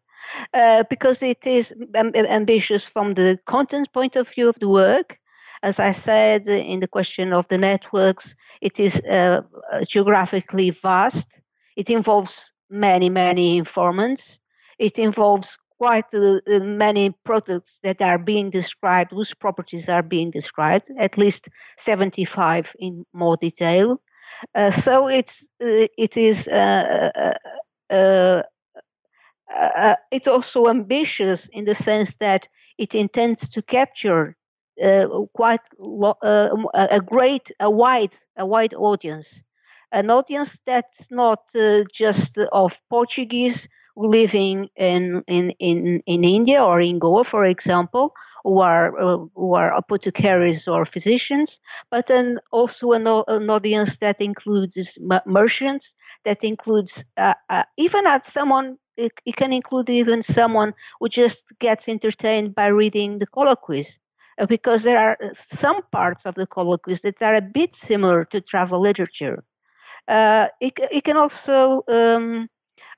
[0.55, 5.19] Uh, because it is ambitious from the content point of view of the work,
[5.65, 8.25] as I said in the question of the networks,
[8.61, 9.41] it is uh,
[9.89, 11.25] geographically vast.
[11.77, 12.31] It involves
[12.71, 14.23] many, many informants.
[14.79, 15.49] It involves
[15.79, 21.41] quite uh, many products that are being described, whose properties are being described, at least
[21.85, 24.01] 75 in more detail.
[24.55, 27.35] Uh, so it's, uh, it is uh,
[27.91, 28.43] uh,
[30.11, 32.47] it's also ambitious in the sense that
[32.79, 34.33] it intends to capture uh,
[35.35, 39.27] quite lo- uh, a great, a wide, a wide audience,
[39.93, 43.59] an audience that's not uh, just of Portuguese
[43.97, 48.13] living in, in, in, in India or in Goa, for example,
[48.45, 51.51] who are uh, who are apothecaries or physicians,
[51.91, 54.77] but then also an, an audience that includes
[55.27, 55.87] merchants,
[56.25, 58.79] that includes uh, uh, even at someone.
[58.97, 64.04] It, it, can include even someone who just gets entertained by reading the colloquies uh,
[64.49, 65.17] because there are
[65.61, 69.45] some parts of the colloquies that are a bit similar to travel literature.
[70.09, 72.49] Uh, it, it, can also um,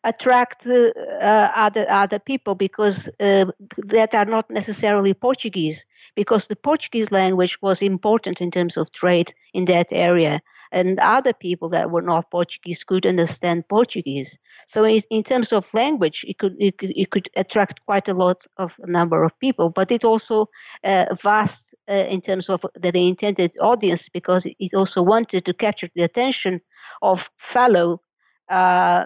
[0.05, 3.45] attract uh, uh, other other people because uh,
[3.87, 5.78] that are not necessarily Portuguese,
[6.16, 10.41] because the Portuguese language was important in terms of trade in that area
[10.72, 14.28] and other people that were not Portuguese could understand Portuguese.
[14.74, 18.14] So in, in terms of language, it could, it could, it could attract quite a
[18.14, 20.48] lot of number of people, but it also
[20.84, 21.54] uh, vast
[21.88, 26.60] uh, in terms of the intended audience because it also wanted to capture the attention
[27.02, 27.20] of
[27.52, 28.00] fellow
[28.48, 29.04] uh,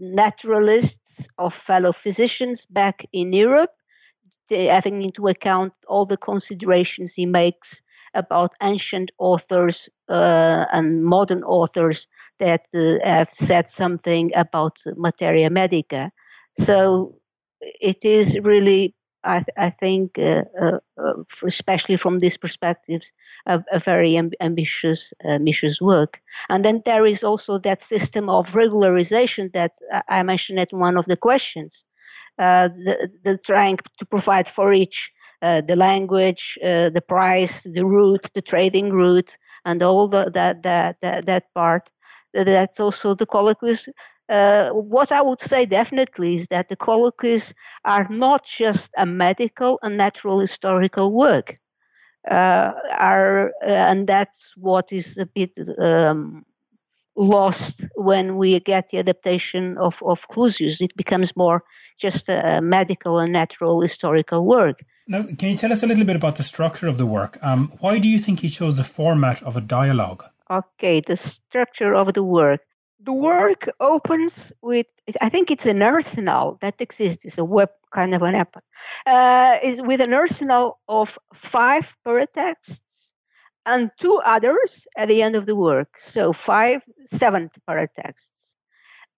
[0.00, 0.96] naturalists,
[1.38, 3.70] of fellow physicians back in Europe,
[4.50, 7.68] having into account all the considerations he makes
[8.14, 12.06] about ancient authors uh, and modern authors
[12.38, 16.10] that uh, have said something about materia medica.
[16.66, 17.14] So
[17.60, 18.94] it is really,
[19.24, 20.78] I, I think, uh, uh
[21.46, 23.00] especially from this perspective,
[23.46, 26.18] a, a very amb- ambitious, ambitious work.
[26.48, 29.72] And then there is also that system of regularization that
[30.08, 31.72] I mentioned at one of the questions,
[32.38, 35.10] uh, the, the trying to provide for each
[35.42, 39.30] uh, the language, uh, the price, the route, the trading route,
[39.64, 41.88] and all the, that, that, that, that part.
[42.34, 43.80] That's also the colloquies
[44.28, 47.42] uh, what I would say definitely is that the colloquies
[47.84, 51.58] are not just a medical and natural historical work.
[52.30, 56.44] Uh, are uh, and that's what is a bit um,
[57.16, 60.76] lost when we get the adaptation of, of Clusius.
[60.80, 61.62] It becomes more
[62.00, 64.84] just a medical and natural historical work.
[65.06, 67.38] Now, can you tell us a little bit about the structure of the work?
[67.42, 70.24] Um, why do you think he chose the format of a dialogue?
[70.50, 72.60] Okay, the structure of the work
[73.04, 74.86] the work opens with
[75.20, 77.20] I think it's an arsenal that exists.
[77.24, 78.62] It's a web kind of an app.
[79.06, 81.08] Uh, is with an arsenal of
[81.50, 82.78] five paratexts
[83.66, 85.88] and two others at the end of the work.
[86.14, 86.80] So five,
[87.18, 88.14] seven paratexts.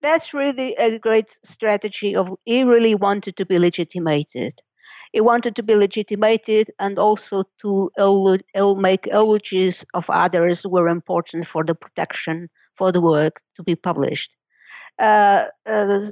[0.03, 4.61] That's really a great strategy of he really wanted to be legitimated.
[5.13, 7.91] He wanted to be legitimated and also to
[8.77, 14.29] make eulogies of others were important for the protection for the work to be published.
[14.99, 16.11] Uh, uh,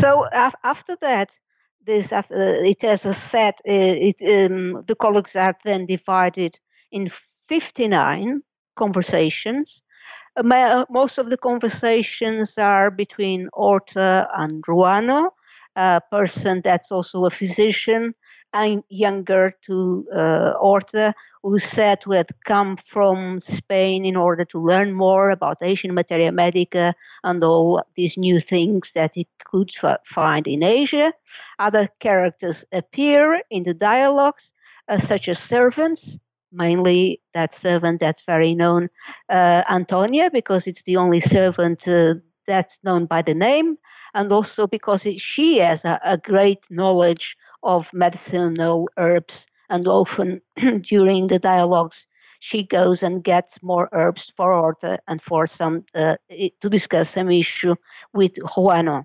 [0.00, 1.28] so af- after that,
[1.86, 3.54] this uh, it has a set.
[3.68, 4.16] Uh, it,
[4.50, 6.56] um, the colloquies are then divided
[6.94, 7.10] in
[7.48, 8.40] 59
[8.76, 9.68] conversations.
[10.42, 15.30] Most of the conversations are between Orta and Ruano,
[15.76, 18.14] a person that's also a physician
[18.52, 24.58] and younger to uh, Orta, who said who had come from Spain in order to
[24.60, 30.00] learn more about Asian materia medica and all these new things that he could f-
[30.14, 31.12] find in Asia.
[31.58, 34.42] Other characters appear in the dialogues,
[34.88, 36.02] uh, such as servants,
[36.54, 38.88] mainly that servant that's very known,
[39.30, 42.14] uh, Antonia, because it's the only servant uh,
[42.46, 43.76] that's known by the name,
[44.14, 49.34] and also because it, she has a, a great knowledge of medicinal herbs,
[49.70, 50.40] and often
[50.88, 51.96] during the dialogues,
[52.40, 57.30] she goes and gets more herbs for Orta and for some uh, to discuss some
[57.30, 57.74] issue
[58.12, 59.04] with Ruano.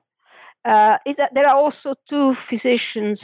[0.65, 0.97] Uh,
[1.33, 3.21] there are also two physicians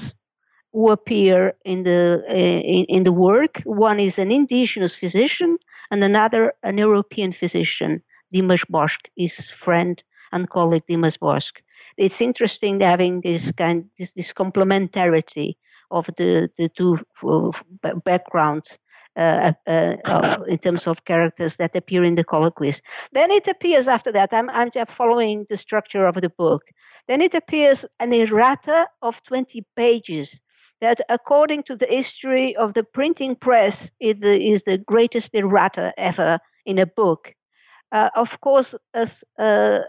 [0.75, 3.61] who appear in the uh, in, in, the work.
[3.63, 5.57] One is an indigenous physician,
[5.89, 9.31] and another an European physician, Dimas Bosch, his
[9.63, 10.03] friend
[10.33, 11.49] and colleague Dimas Bosch
[11.97, 15.55] it's interesting having this kind this, this complementarity
[15.91, 16.99] of the the two
[18.03, 18.67] backgrounds
[19.17, 22.75] uh, uh, uh, in terms of characters that appear in the colloquies.
[23.13, 26.63] Then it appears after that, I'm, I'm just following the structure of the book.
[27.07, 30.27] Then it appears an errata of 20 pages
[30.81, 36.39] that, according to the history of the printing press, is the, the greatest errata ever
[36.65, 37.33] in a book.
[37.91, 39.09] Uh, of course, as,
[39.39, 39.79] uh,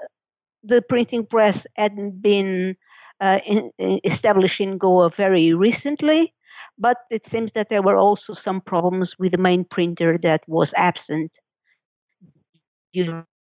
[0.62, 2.76] the printing press hadn't been
[3.20, 6.34] uh, in, in established in Goa very recently,
[6.78, 10.68] but it seems that there were also some problems with the main printer that was
[10.76, 11.32] absent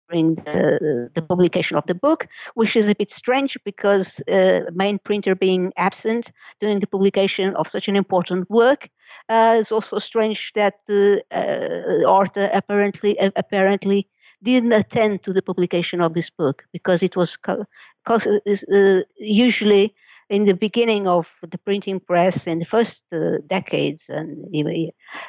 [0.10, 5.00] during the, the publication of the book, which is a bit strange because uh, main
[5.00, 6.28] printer being absent
[6.62, 8.90] during the publication of such an important work.
[9.30, 14.08] Uh, it's also strange that the uh, author apparently apparently
[14.44, 17.66] didn't attend to the publication of this book because it was co-
[18.08, 19.94] co- uh, usually
[20.30, 24.46] in the beginning of the printing press in the first uh, decades and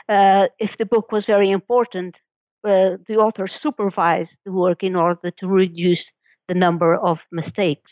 [0.09, 2.17] uh, if the book was very important
[2.67, 6.05] uh, the author supervised the work in order to reduce
[6.49, 7.91] the number of mistakes.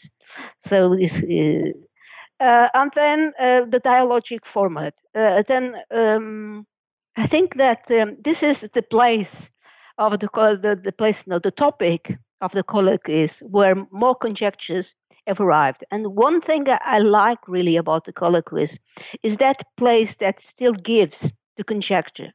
[0.68, 1.12] So this
[2.40, 4.94] uh, and then uh, the dialogic format.
[5.14, 6.66] Then um,
[7.16, 9.28] I think that um, this is the place
[9.98, 10.28] of the,
[10.62, 14.86] the, the place, no, the topic of the colloquy is where more conjectures
[15.26, 15.84] have arrived.
[15.90, 18.70] And one thing I like really about the colloquies
[19.22, 21.14] is that place that still gives
[21.56, 22.32] the conjecture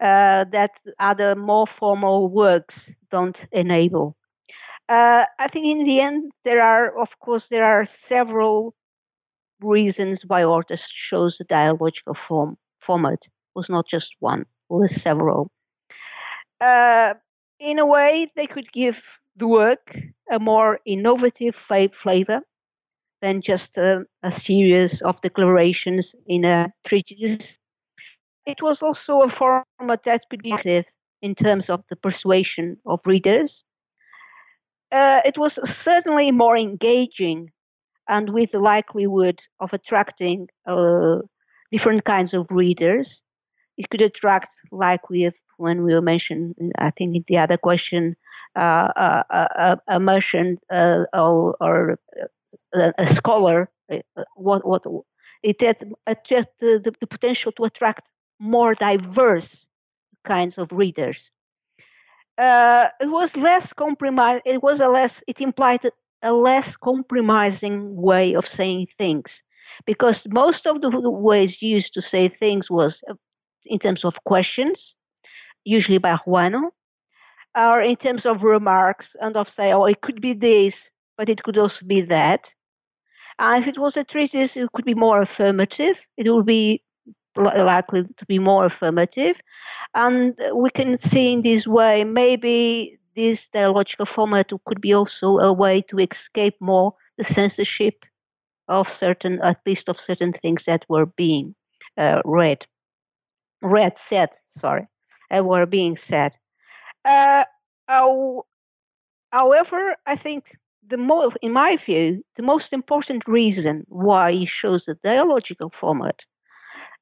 [0.00, 2.74] uh, that other more formal works
[3.10, 4.16] don't enable.
[4.88, 8.74] Uh, I think in the end, there are, of course, there are several
[9.60, 13.18] reasons why artists chose the dialogical form format.
[13.24, 15.50] It was not just one, it was several
[16.60, 17.14] uh,
[17.58, 18.96] in a way, they could give
[19.36, 19.94] the work
[20.30, 21.54] a more innovative
[22.02, 22.40] flavor
[23.22, 27.42] than just a, a series of declarations in a treatise.
[28.48, 30.86] It was also a format that could be active
[31.20, 33.52] in terms of the persuasion of readers.
[34.90, 35.52] Uh, it was
[35.84, 37.50] certainly more engaging
[38.08, 41.18] and with the likelihood of attracting uh,
[41.70, 43.06] different kinds of readers.
[43.76, 48.16] It could attract, like we have when we mentioned, I think in the other question,
[48.56, 49.48] uh, uh, uh
[49.88, 51.98] a, a merchant uh, or, or,
[52.72, 53.68] a, scholar.
[54.36, 54.82] what what
[55.42, 55.78] it had
[56.24, 58.02] just the, the potential to attract
[58.38, 59.48] more diverse
[60.26, 61.16] kinds of readers.
[62.36, 64.40] Uh, it was less compromise.
[64.44, 65.12] It was a less.
[65.26, 65.80] It implied
[66.22, 69.30] a less compromising way of saying things,
[69.86, 72.94] because most of the ways used to say things was
[73.66, 74.78] in terms of questions,
[75.64, 76.70] usually by Ruano,
[77.56, 80.74] or in terms of remarks and of say, oh, it could be this,
[81.16, 82.40] but it could also be that.
[83.38, 85.96] And if it was a treatise, it could be more affirmative.
[86.16, 86.82] It would be
[87.36, 89.36] likely to be more affirmative.
[89.94, 95.52] And we can see in this way maybe this dialogical format could be also a
[95.52, 98.04] way to escape more the censorship
[98.68, 101.54] of certain, at least of certain things that were being
[101.96, 102.64] uh, read,
[103.62, 104.28] read, said,
[104.60, 104.86] sorry,
[105.30, 106.32] uh, were being said.
[107.04, 107.44] Uh,
[109.32, 110.44] however, I think
[110.88, 116.20] the most, in my view, the most important reason why he chose the dialogical format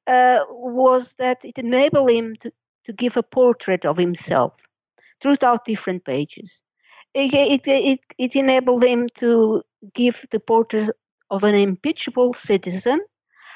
[0.06, 2.52] uh, was that it enabled him to,
[2.84, 4.52] to give a portrait of himself
[5.22, 6.50] throughout different pages.
[7.14, 9.62] It, it, it, it enabled him to
[9.94, 10.90] give the portrait
[11.30, 13.00] of an impeachable citizen,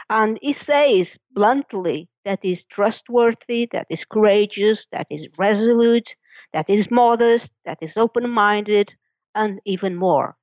[0.08, 5.28] and he says bluntly that that is trustworthy, that that is courageous, that that is
[5.38, 6.08] resolute,
[6.52, 8.90] that that is modest, that that is open minded,
[9.34, 10.36] and even more.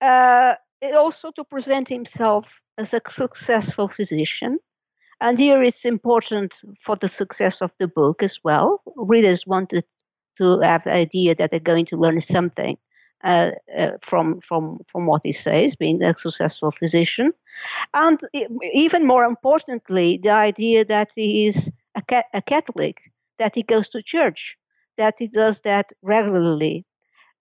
[0.00, 0.54] Uh,
[0.94, 2.44] also to present himself
[2.76, 4.58] as a successful physician
[5.20, 6.52] and here it's important
[6.84, 8.82] for the success of the book as well.
[8.96, 9.84] Readers wanted
[10.38, 12.76] to have the idea that they're going to learn something
[13.24, 17.32] uh, uh, from from from what he says, being a successful physician,
[17.94, 18.20] and
[18.72, 21.56] even more importantly, the idea that he is
[21.96, 22.98] a, ca- a Catholic,
[23.38, 24.56] that he goes to church,
[24.98, 26.84] that he does that regularly.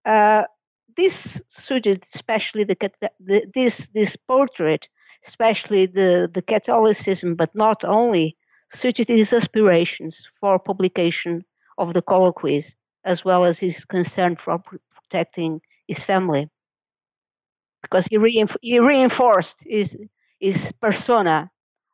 [0.06, 0.44] Uh,
[0.96, 1.14] this
[1.68, 2.76] suited especially the,
[3.20, 4.88] the, this this portrait
[5.28, 8.38] especially the, the Catholicism, but not only,
[8.82, 11.44] suited his aspirations for publication
[11.78, 12.66] of the colloquies,
[13.06, 14.62] as well as his concern for
[15.10, 16.50] protecting his family.
[17.82, 19.88] Because he, reinf- he reinforced his,
[20.40, 21.50] his persona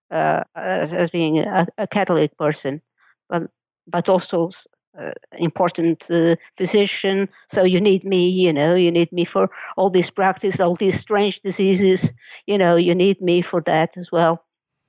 [0.09, 2.81] uh, as, as, being a, a, Catholic person,
[3.29, 3.43] but,
[3.87, 4.51] but also
[4.99, 7.29] uh, important uh, physician.
[7.53, 10.99] So you need me, you know, you need me for all this practice, all these
[11.01, 11.99] strange diseases.
[12.45, 14.43] You know, you need me for that as well.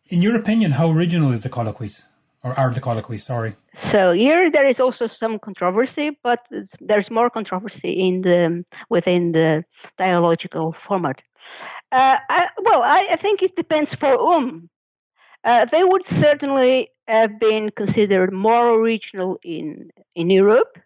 [0.08, 2.04] In your opinion, how original is the colloquies,
[2.42, 3.24] or are the colloquies?
[3.24, 3.56] Sorry.
[3.90, 6.40] So here there is also some controversy, but
[6.80, 9.64] there's more controversy in the within the
[9.98, 11.22] dialogical format.
[11.90, 14.68] Uh, I, well, I, I, think it depends for whom.
[15.44, 20.78] Uh, they would certainly have been considered more original in in Europe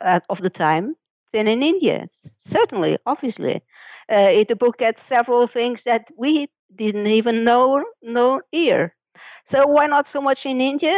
[0.00, 0.96] uh, of the time
[1.32, 2.08] than in India.
[2.52, 3.56] Certainly, obviously,
[4.12, 8.94] uh, it, the book had several things that we didn't even know know here.
[9.52, 10.96] So why not so much in India?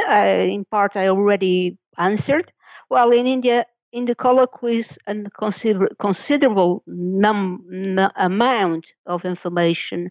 [0.57, 2.53] in part, I already answered.
[2.91, 10.11] Well, in India, in the colloquies, a consider, considerable num, n- amount of information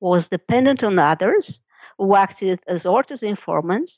[0.00, 1.58] was dependent on others
[1.98, 3.92] who acted as Orta's informants,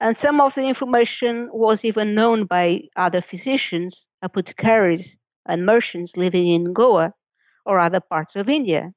[0.00, 5.06] and some of the information was even known by other physicians, apothecaries,
[5.46, 7.14] and merchants living in Goa
[7.64, 8.92] or other parts of India.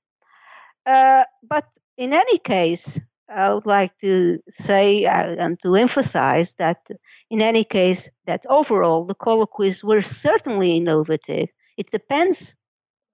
[0.85, 1.65] Uh, but
[1.97, 2.81] in any case,
[3.29, 6.81] I would like to say uh, and to emphasize that
[7.29, 11.49] in any case, that overall the colloquies were certainly innovative.
[11.77, 12.37] It depends,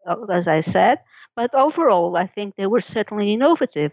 [0.06, 1.00] uh, as I said,
[1.36, 3.92] but overall I think they were certainly innovative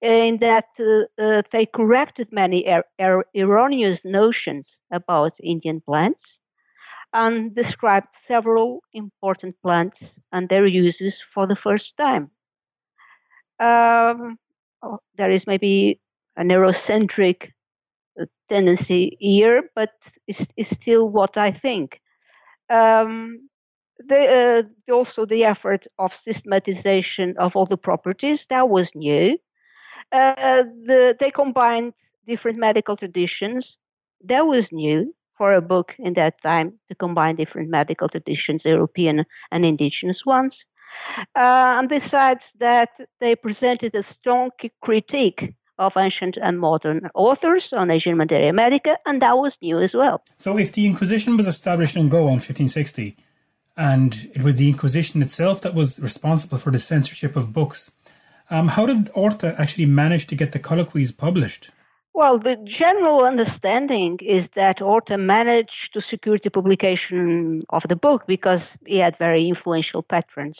[0.00, 6.20] in that uh, uh, they corrected many er- er- erroneous notions about Indian plants
[7.12, 9.96] and described several important plants
[10.32, 12.30] and their uses for the first time.
[13.58, 14.38] Um,
[14.82, 16.00] oh, there is maybe
[16.36, 17.50] a Eurocentric
[18.20, 19.90] uh, tendency here, but
[20.28, 22.00] it's, it's, still what I think.
[22.70, 23.48] Um,
[24.06, 29.36] the, uh, also the effort of systematization of all the properties that was new
[30.12, 31.94] the, they combined
[32.26, 33.76] different medical traditions.
[34.24, 39.24] That was new for a book in that time to combine different medical traditions, European
[39.52, 40.54] and indigenous ones.
[41.36, 42.90] Uh, and besides that,
[43.20, 44.50] they presented a strong
[44.82, 49.94] critique of ancient and modern authors on Asian materia medica, and that was new as
[49.94, 50.22] well.
[50.36, 53.16] So, if the Inquisition was established in Goa in 1560,
[53.76, 57.92] and it was the Inquisition itself that was responsible for the censorship of books,
[58.50, 61.70] um, how did Orta actually manage to get the colloquies published?
[62.14, 68.24] Well, the general understanding is that Orta managed to secure the publication of the book
[68.26, 70.58] because he had very influential patrons.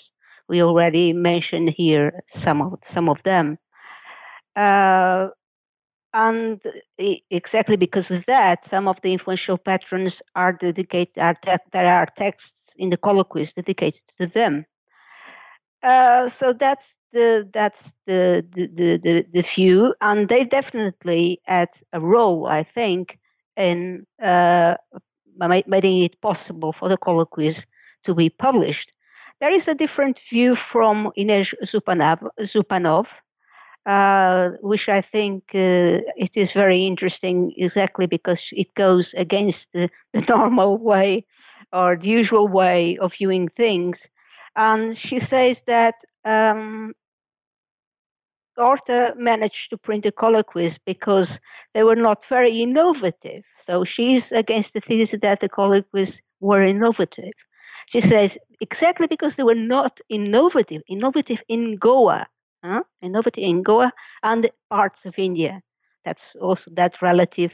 [0.49, 3.59] We already mentioned here some of some of them.
[4.55, 5.29] Uh,
[6.15, 6.61] and
[7.31, 12.07] exactly because of that, some of the influential patrons are dedicated, are te- there are
[12.17, 14.65] texts in the colloquies dedicated to them.
[15.83, 16.83] Uh, so that's
[17.13, 18.67] the that's the the,
[19.03, 23.19] the the view, and they definitely had a role, I think,
[23.57, 24.77] in uh,
[25.67, 27.57] making it possible for the colloquies
[28.05, 28.93] to be published.
[29.41, 33.07] There is a different view from Ines Zupanov, Zupanov
[33.89, 39.89] uh, which I think uh, it is very interesting exactly because it goes against the,
[40.13, 41.25] the, normal way
[41.73, 43.97] or the usual way of viewing things.
[44.57, 45.95] And she says that
[46.25, 46.93] um,
[48.59, 51.29] Orta managed to print the colloquies because
[51.75, 53.45] they were not very innovative.
[53.67, 57.33] So she's against the thesis that the colloquies were innovative.
[57.91, 62.27] She says exactly because they were not innovative, innovative in Goa,
[62.65, 62.83] huh?
[63.03, 63.93] innovative in Goa
[64.23, 65.63] and parts of India.
[66.05, 67.53] That's also that relative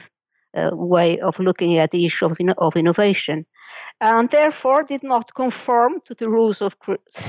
[0.55, 3.45] uh, way of looking at the issue of, of innovation,
[4.01, 6.73] and therefore did not conform to the rules of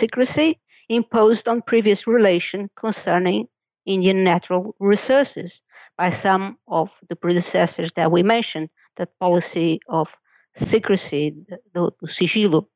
[0.01, 0.59] secrecy
[0.89, 3.49] imposed on previous relation concerning
[3.87, 5.53] Indian natural resources
[5.97, 10.09] by some of the predecessors that we mentioned, that policy of
[10.71, 11.35] secrecy,
[11.75, 12.67] the, the sigilo,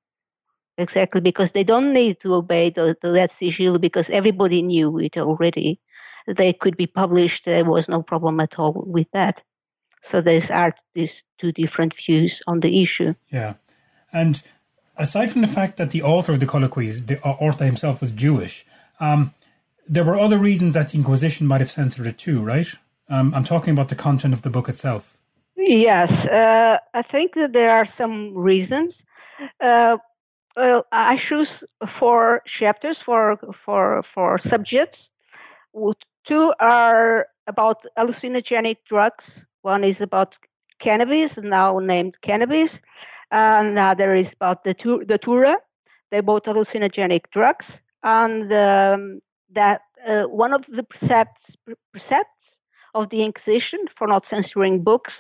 [0.79, 5.17] exactly because they don't need to obey the, the that sigil because everybody knew it
[5.17, 5.81] already.
[6.27, 7.45] They could be published.
[7.45, 9.43] There was no problem at all with that.
[10.11, 13.15] So there's are these two different views on the issue.
[13.31, 13.55] Yeah,
[14.13, 14.43] and
[15.01, 18.67] aside from the fact that the author of the colloquies, the author himself, was Jewish,
[19.01, 19.35] um,
[19.89, 22.69] there were other reasons that the Inquisition might have censored it too, right?
[23.09, 25.17] Um, I'm talking about the content of the book itself.
[25.57, 28.95] Yes, uh, I think that there are some reasons.
[29.61, 29.97] Uh,
[30.57, 31.49] well, I choose
[31.99, 34.99] four chapters for for for subjects.
[36.27, 39.25] Two are about hallucinogenic drugs.
[39.63, 40.35] One is about
[40.79, 42.71] cannabis, now named cannabis.
[43.31, 44.74] Another is about the
[45.07, 45.57] datura.
[46.11, 47.66] They're both hallucinogenic drugs,
[48.03, 49.20] and um,
[49.55, 51.41] that uh, one of the precepts
[51.93, 52.31] precepts
[52.95, 55.12] of the Inquisition for not censoring books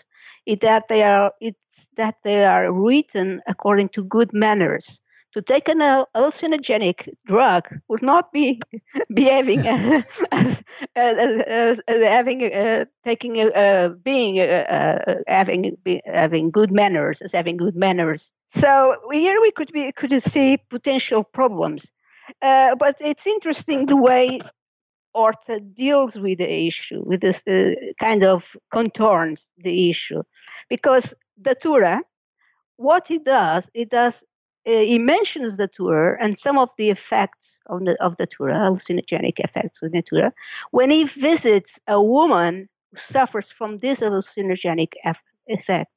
[0.46, 1.58] is that they are it's
[1.96, 4.84] that they are written according to good manners
[5.32, 8.60] to take an hallucinogenic drug would not be
[9.14, 9.66] behaving
[10.32, 10.54] as,
[10.96, 17.56] as, as, having uh, taking uh, being uh, having be, having good manners as having
[17.56, 18.20] good manners.
[18.60, 21.82] So here we could be could see potential problems,
[22.42, 24.40] uh, but it's interesting the way
[25.14, 30.22] Orta deals with the issue, with this uh, kind of contorns the issue,
[30.68, 31.04] because
[31.40, 32.00] datura,
[32.76, 34.14] what he does, it does
[34.66, 39.78] Uh, he mentions datura and some of the effects of the, of datura, hallucinogenic effects
[39.82, 40.32] of datura,
[40.70, 44.92] when he visits a woman who suffers from these hallucinogenic
[45.46, 45.92] effects.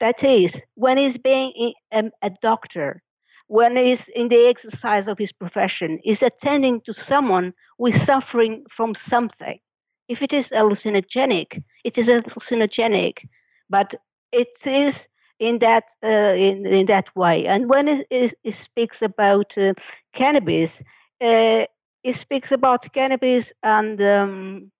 [0.00, 1.52] That is, when he's being
[1.92, 3.02] a, um, a doctor,
[3.48, 8.64] when he's in the exercise of his profession, is attending to someone who is suffering
[8.74, 9.58] from something.
[10.08, 13.26] If it is hallucinogenic, it is hallucinogenic,
[13.68, 13.94] but
[14.32, 14.94] it is
[15.38, 17.46] in that uh, in, in that way.
[17.46, 19.74] And when it, it, it speaks about uh,
[20.14, 20.70] cannabis,
[21.20, 21.66] uh,
[22.04, 24.72] it speaks about cannabis, and um,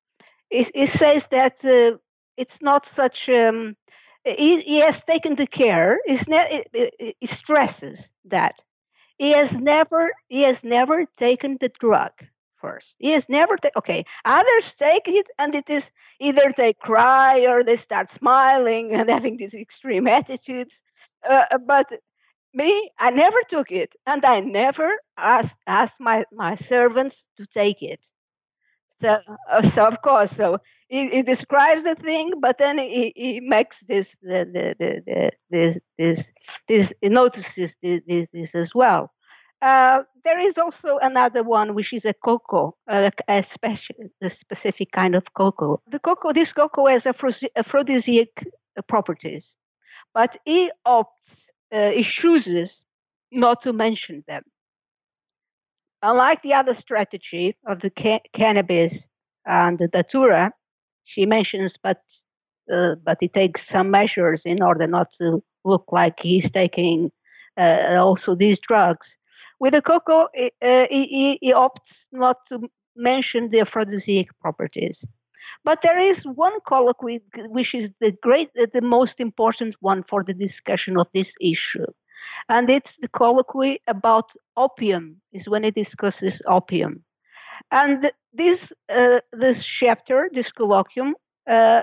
[0.51, 1.97] it, it, says that uh,
[2.37, 3.29] it's not such.
[3.29, 3.77] Um,
[4.25, 6.01] he, he, has taken the care.
[6.27, 8.55] Ne- it, it, stresses that
[9.19, 12.13] he has never he has never taken the drug
[12.61, 12.87] first.
[13.03, 13.79] Has never taken.
[13.79, 15.83] Okay, others take it, and it is
[16.21, 20.71] either they cry or they start smiling and having these extreme attitudes.
[21.29, 21.87] Uh, uh, but
[22.55, 27.83] me, I never took it, and I never asked asked my my servants to take
[27.83, 28.01] it.
[29.01, 29.19] So,
[29.51, 33.77] uh, so of course, so he, he, describes the thing, but then he, he makes
[33.87, 36.27] this the, the, the, the this this
[36.67, 39.13] this he notices this, this, this as well.
[39.61, 44.93] Uh, there is also another one, which is a cocoa, uh, a, special, a specific
[44.93, 45.81] kind of cocoa.
[45.91, 47.03] The cocoa, this cocoa has
[47.57, 48.29] aphrodisiac
[48.89, 49.43] properties,
[50.15, 51.07] but he opts,
[51.73, 52.71] uh, he chooses
[53.33, 54.43] not to mention them.
[56.03, 58.95] Unlike the other strategy of the ca- cannabis
[59.45, 60.53] and the datura,
[61.05, 62.01] she mentions, but
[62.73, 67.11] uh, but he takes some measures in order not to look like he's taking
[67.57, 69.07] also these drugs.
[69.61, 70.29] With the cocoa,
[70.63, 74.97] uh, he, he, opts not to mention the aphrodisiac properties.
[75.65, 80.35] But there is one colloquy which is the great, the most important one for the
[80.35, 81.87] discussion of this issue,
[82.49, 85.21] and it's the colloquy about opium.
[85.33, 87.03] Is when it discusses opium,
[87.71, 91.13] and this uh, this chapter, this colloquium,
[91.49, 91.83] uh,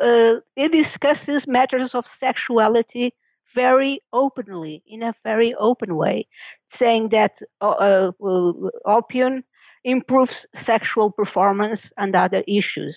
[0.00, 3.14] uh, it discusses matters of sexuality
[3.54, 6.26] very openly, in a very open way,
[6.78, 8.12] saying that uh, uh,
[8.84, 9.44] opium
[9.84, 10.34] improves
[10.66, 12.96] sexual performance and other issues.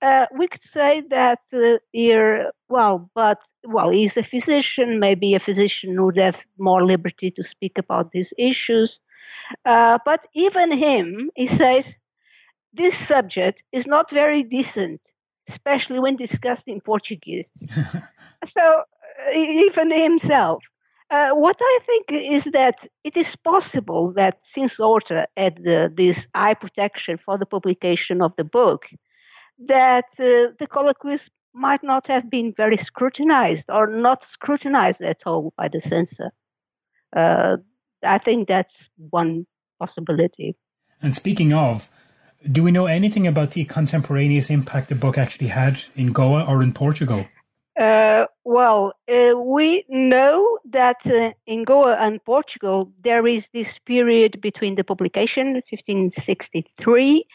[0.00, 4.98] Uh, we could say that uh, here, well, but well, he's a physician.
[4.98, 8.98] Maybe a physician would have more liberty to speak about these issues.
[9.64, 11.84] Uh, but even him, he says,
[12.72, 15.00] this subject is not very decent,
[15.48, 17.44] especially when discussed in Portuguese.
[18.56, 18.82] so
[19.34, 20.62] even himself.
[21.10, 26.16] Uh, what I think is that it is possible that since Orta had the, this
[26.34, 28.86] eye protection for the publication of the book,
[29.66, 31.20] that uh, the colloquies
[31.54, 36.30] might not have been very scrutinized or not scrutinized at all by the censor.
[37.14, 37.58] Uh,
[38.02, 38.72] I think that's
[39.10, 39.46] one
[39.78, 40.56] possibility.
[41.02, 41.90] And speaking of,
[42.50, 46.62] do we know anything about the contemporaneous impact the book actually had in Goa or
[46.62, 47.26] in Portugal?
[47.82, 54.40] Uh, well, uh, we know that uh, in Goa and Portugal there is this period
[54.40, 57.26] between the publication, 1563,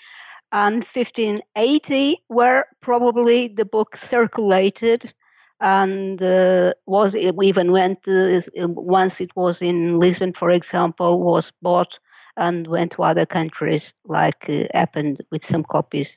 [0.54, 5.14] and 1580, where probably the book circulated
[5.60, 8.39] and uh, was even went uh,
[8.70, 12.00] once it was in Lisbon, for example, was bought
[12.38, 16.08] and went to other countries, like uh, happened with some copies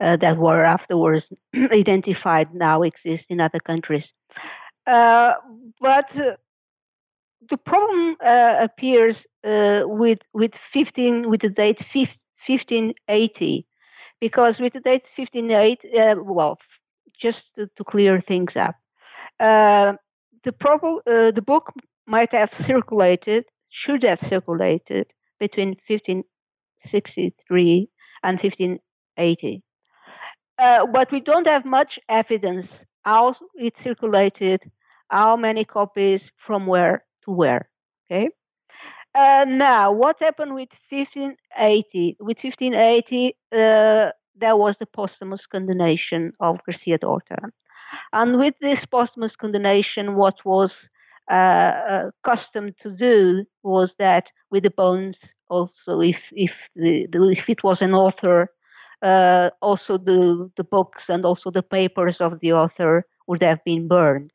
[0.00, 1.24] uh, that were afterwards
[1.54, 4.04] identified now exist in other countries.
[4.86, 5.34] Uh,
[5.80, 6.36] but uh,
[7.50, 13.66] the problem uh, appears uh, with with 15 with the date 1580
[14.20, 16.56] because with the date 1580 uh, well
[17.18, 18.76] just to, to, clear things up
[19.38, 19.98] the
[20.60, 21.72] problem the book
[22.06, 25.06] might have circulated should have circulated
[25.40, 27.88] between 1563
[28.22, 29.62] and 1580
[30.58, 32.66] uh, but we don't have much evidence
[33.06, 34.60] how it circulated,
[35.08, 37.68] how many copies from where to where.
[38.10, 38.28] Okay.
[39.14, 42.16] Uh, now, what happened with 1580?
[42.20, 47.38] With 1580, uh, there was the posthumous condemnation of Garcia de Orta.
[48.12, 50.72] And with this posthumous condemnation, what was
[51.30, 55.16] uh, uh, custom to do was that with the bones,
[55.48, 58.50] also, if if the, if it was an author
[59.02, 63.88] uh, also the, the books and also the papers of the author would have been
[63.88, 64.30] burned.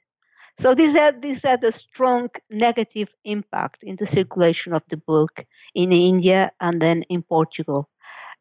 [0.62, 5.46] So this had, this had a strong negative impact in the circulation of the book
[5.74, 7.90] in India and then in Portugal.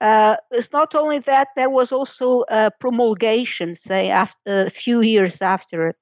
[0.01, 5.35] Uh, it's not only that, there was also a promulgation, say, after, a few years
[5.41, 5.95] after,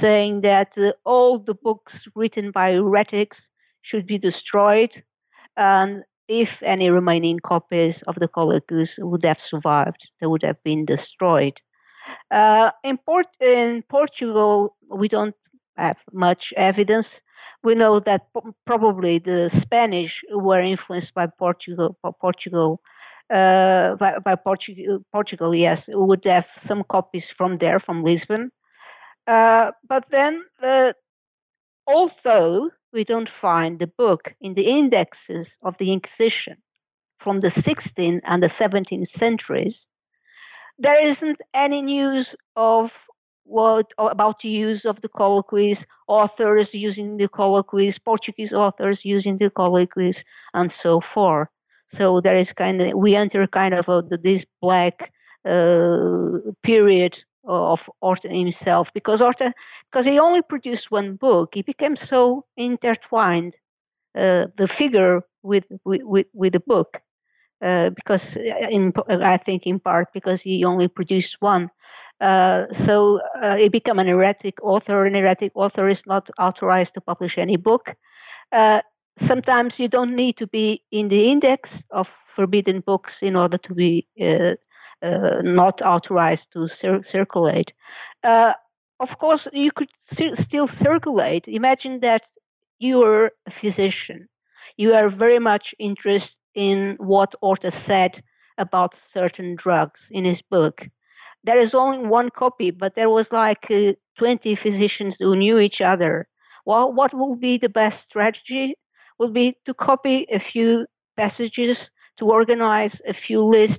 [0.00, 3.36] saying that uh, all the books written by heretics
[3.82, 4.90] should be destroyed
[5.56, 10.84] and if any remaining copies of the colloquies would have survived, they would have been
[10.84, 11.54] destroyed.
[12.30, 15.34] Uh, in, Port- in, Portugal, we don't
[15.76, 17.08] have much evidence.
[17.64, 18.28] We know that
[18.64, 21.98] probably the Spanish were influenced by Portugal.
[22.20, 22.80] Portugal,
[23.28, 28.52] uh, by, by Portugal, Portugal, yes, would have some copies from there, from Lisbon.
[29.26, 30.92] Uh, but then, uh,
[31.88, 36.56] although we don't find the book in the indexes of the Inquisition
[37.18, 39.74] from the 16th and the 17th centuries,
[40.78, 42.26] there isn't any news
[42.56, 42.90] of
[43.44, 45.76] what about the use of the colloquies,
[46.06, 50.16] authors using the colloquies, Portuguese authors using the colloquies,
[50.54, 51.48] and so forth.
[51.98, 55.12] So there is kind of we enter kind of a, this black
[55.44, 59.52] uh, period of Orta himself because Orta,
[59.90, 63.54] because he only produced one book, he became so intertwined,
[64.16, 67.00] uh, the figure with, with, with the book,
[67.62, 71.70] uh, because uh, in, I think in part because he only produced one.
[72.20, 75.04] Uh, so uh, he became an heretic author.
[75.04, 77.94] An heretic author is not authorized to publish any book.
[78.52, 78.82] Uh,
[79.26, 83.74] sometimes you don't need to be in the index of forbidden books in order to
[83.74, 84.06] be
[85.02, 87.72] not authorized to cir- circulate.
[88.22, 88.52] Uh,
[89.00, 91.44] of course, you could still circulate.
[91.46, 92.22] Imagine that
[92.78, 94.28] you are a physician.
[94.76, 98.22] You are very much interested in what Orta said
[98.58, 100.82] about certain drugs in his book.
[101.44, 105.80] there is only one copy, but there was like uh, 20 physicians who knew each
[105.80, 106.28] other.
[106.66, 108.74] Well, what would be the best strategy?
[109.18, 110.86] Would be to copy a few
[111.16, 111.78] passages,
[112.18, 113.78] to organize a few lists,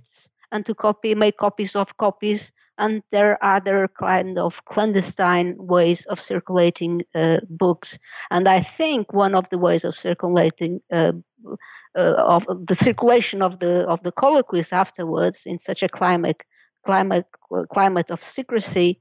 [0.52, 2.42] and to copy, make copies of copies.
[2.78, 7.90] And there are other kind of clandestine ways of circulating uh, books.
[8.32, 11.12] And I think one of the ways of circulating uh,
[11.96, 16.42] uh, of the circulation of the of the colloquies afterwards in such a climate
[16.86, 17.26] climate
[17.74, 19.00] climate of secrecy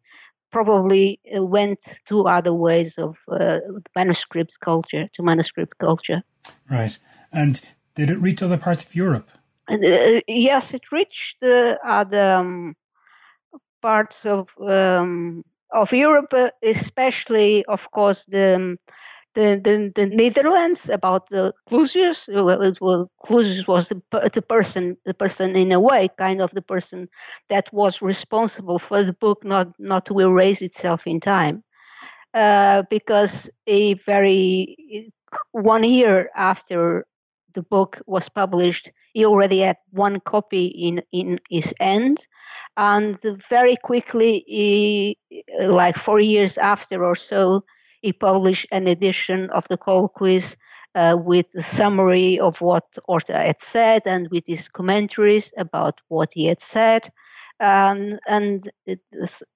[0.51, 1.79] probably uh, went
[2.09, 3.59] to other ways of uh,
[3.95, 6.23] manuscript culture to manuscript culture.
[6.69, 6.99] Right,
[7.33, 7.61] and
[7.95, 9.31] did it reach other parts of Europe?
[9.71, 12.77] Uh, yes, it reached uh, other um,
[13.83, 18.79] parts of um, of Europe, uh, especially, of course, the um,
[19.35, 22.17] the, the, the Netherlands about the Clusius.
[22.29, 27.09] Well, Clusius was the, the person, the person in a way, kind of the person
[27.49, 31.63] that was responsible for the book not not to erase itself in time,
[32.35, 33.31] uh, because
[33.69, 35.13] a very
[35.53, 37.07] one year after
[37.55, 42.19] the book was published, he already had one copy in in his hand.
[42.77, 45.19] And very quickly, he,
[45.61, 47.65] like four years after or so,
[48.01, 50.45] he published an edition of the colloquies
[50.95, 56.31] uh, with a summary of what Orta had said and with his commentaries about what
[56.33, 57.11] he had said.
[57.61, 58.19] And
[58.87, 59.01] it,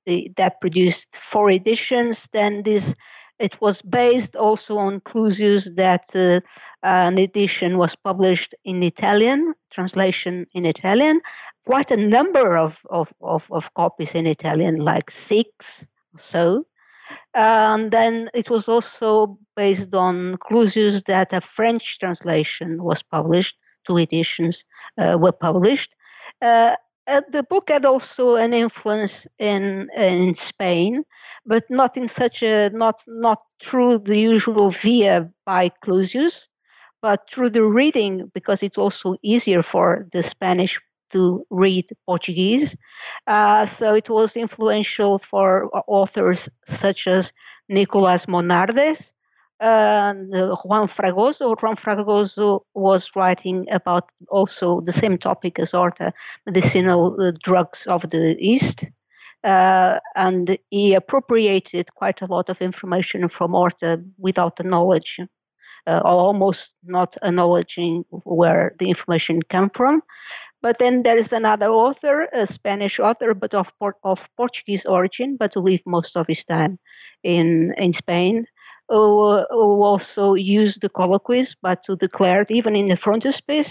[0.04, 2.16] it, that produced four editions.
[2.32, 2.84] Then this
[3.38, 6.40] it was based also on Clusius that uh,
[6.82, 11.20] an edition was published in Italian, translation in Italian,
[11.66, 15.48] quite a number of, of, of, of copies in Italian, like six
[16.14, 16.66] or so.
[17.34, 23.54] And then it was also based on Clusius that a French translation was published.
[23.86, 24.56] Two editions
[24.96, 25.90] uh, were published.
[26.40, 26.76] Uh,
[27.06, 31.04] uh, the book had also an influence in in Spain,
[31.46, 36.32] but not in such a not not through the usual via by Clusius,
[37.02, 40.78] but through the reading because it's also easier for the Spanish
[41.12, 42.68] to read Portuguese.
[43.26, 46.38] Uh, so it was influential for authors
[46.80, 47.26] such as
[47.68, 48.98] Nicolas Monardes
[49.60, 50.14] uh,
[50.64, 51.56] Juan Fragoso.
[51.60, 56.12] Juan Fragoso was writing about also the same topic as Orta,
[56.46, 58.80] medicinal uh, drugs of the East.
[59.44, 65.20] Uh, and he appropriated quite a lot of information from Orta without the knowledge,
[65.86, 70.02] uh, or almost not acknowledging where the information came from.
[70.62, 73.66] But then there is another author, a Spanish author, but of,
[74.02, 76.78] of Portuguese origin, but who lived most of his time
[77.22, 78.46] in, in Spain,
[78.88, 83.68] who, who also used the colloquies, but who declared, even in the frontispiece,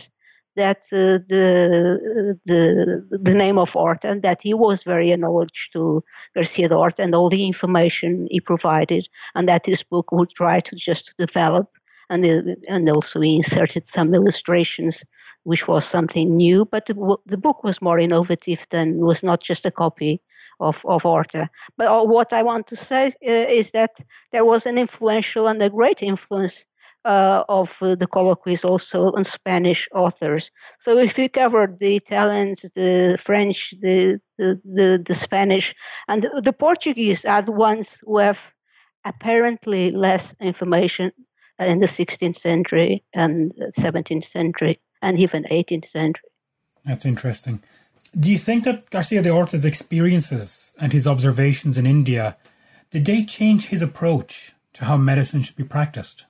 [0.55, 6.03] that uh, the, the the name of Orta and that he was very acknowledged to
[6.35, 10.59] Garcia de Orta and all the information he provided, and that his book would try
[10.59, 11.69] to just develop
[12.09, 14.95] and uh, and also he inserted some illustrations
[15.43, 19.65] which was something new, but the, the book was more innovative than was not just
[19.65, 20.21] a copy
[20.63, 21.49] of, of Orta.
[21.77, 23.91] But uh, what I want to say uh, is that
[24.31, 26.53] there was an influential and a great influence
[27.05, 30.49] uh, of uh, the colloquies also on Spanish authors.
[30.85, 35.75] So if you covered the Italians, the French, the, the, the, the Spanish,
[36.07, 38.37] and the Portuguese are the ones who have
[39.05, 41.11] apparently less information
[41.59, 46.29] in the 16th century and 17th century and even 18th century.
[46.85, 47.61] That's interesting.
[48.19, 52.37] Do you think that Garcia de Orta's experiences and his observations in India
[52.91, 56.25] did they change his approach to how medicine should be practiced?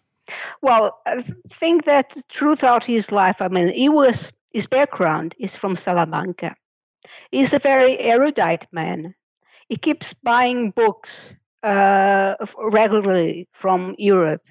[0.62, 1.26] Well, I
[1.60, 4.16] think that throughout his life, I mean, he was
[4.52, 6.56] his background is from Salamanca.
[7.32, 9.14] He's a very erudite man.
[9.68, 11.10] He keeps buying books
[11.64, 14.44] uh, regularly from Europe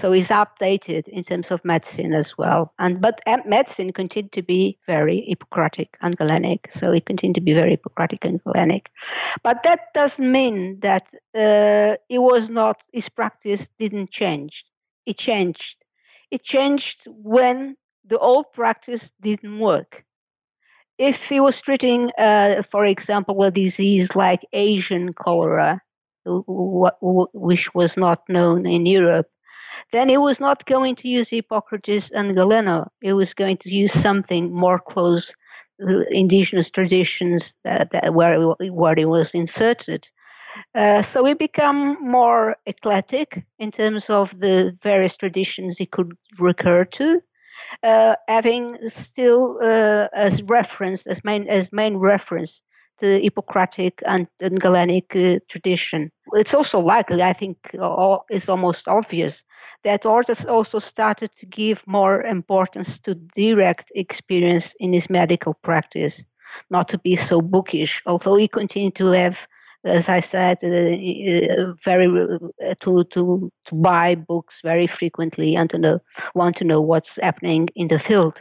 [0.00, 2.72] so he's updated in terms of medicine as well.
[2.78, 7.54] And but medicine continued to be very Hippocratic and Galenic, so it continued to be
[7.54, 8.86] very Hippocratic and Galenic.
[9.42, 14.64] But that doesn't mean that uh, it was not his practice didn't change.
[15.06, 15.76] It changed.
[16.30, 17.76] It changed when
[18.08, 20.04] the old practice didn't work.
[20.98, 25.80] If he was treating, uh, for example, a disease like Asian cholera,
[26.24, 29.28] which was not known in Europe,
[29.92, 32.88] then he was not going to use Hippocrates and Galeno.
[33.00, 35.26] He was going to use something more close
[35.80, 40.06] to indigenous traditions that, that where, where he was inserted.
[40.74, 46.84] Uh, so he became more eclectic in terms of the various traditions he could recur
[46.84, 47.20] to,
[47.82, 48.76] uh, having
[49.10, 52.50] still uh, as reference, as main, as main reference,
[53.00, 56.10] the Hippocratic and, and Galenic uh, tradition.
[56.34, 59.34] It's also likely, I think, uh, it's almost obvious
[59.84, 66.14] that Orta also started to give more importance to direct experience in his medical practice,
[66.70, 69.36] not to be so bookish, although he continued to have
[69.84, 75.68] as I said, uh, uh, very uh, to to to buy books very frequently and
[75.70, 75.98] to know,
[76.34, 78.34] want to know what's happening in the field.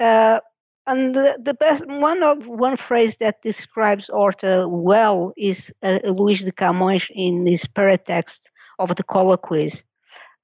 [0.00, 0.40] Uh,
[0.86, 6.40] and the, the, best one of one phrase that describes Orta well is uh, Luis
[6.40, 8.40] de Camões in his paratext
[8.78, 9.74] of the colloquies.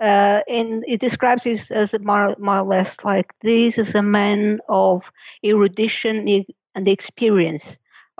[0.01, 4.61] Uh, and it describes it as more, more or less like this is a man
[4.68, 5.03] of
[5.44, 6.44] erudition
[6.74, 7.62] and experience.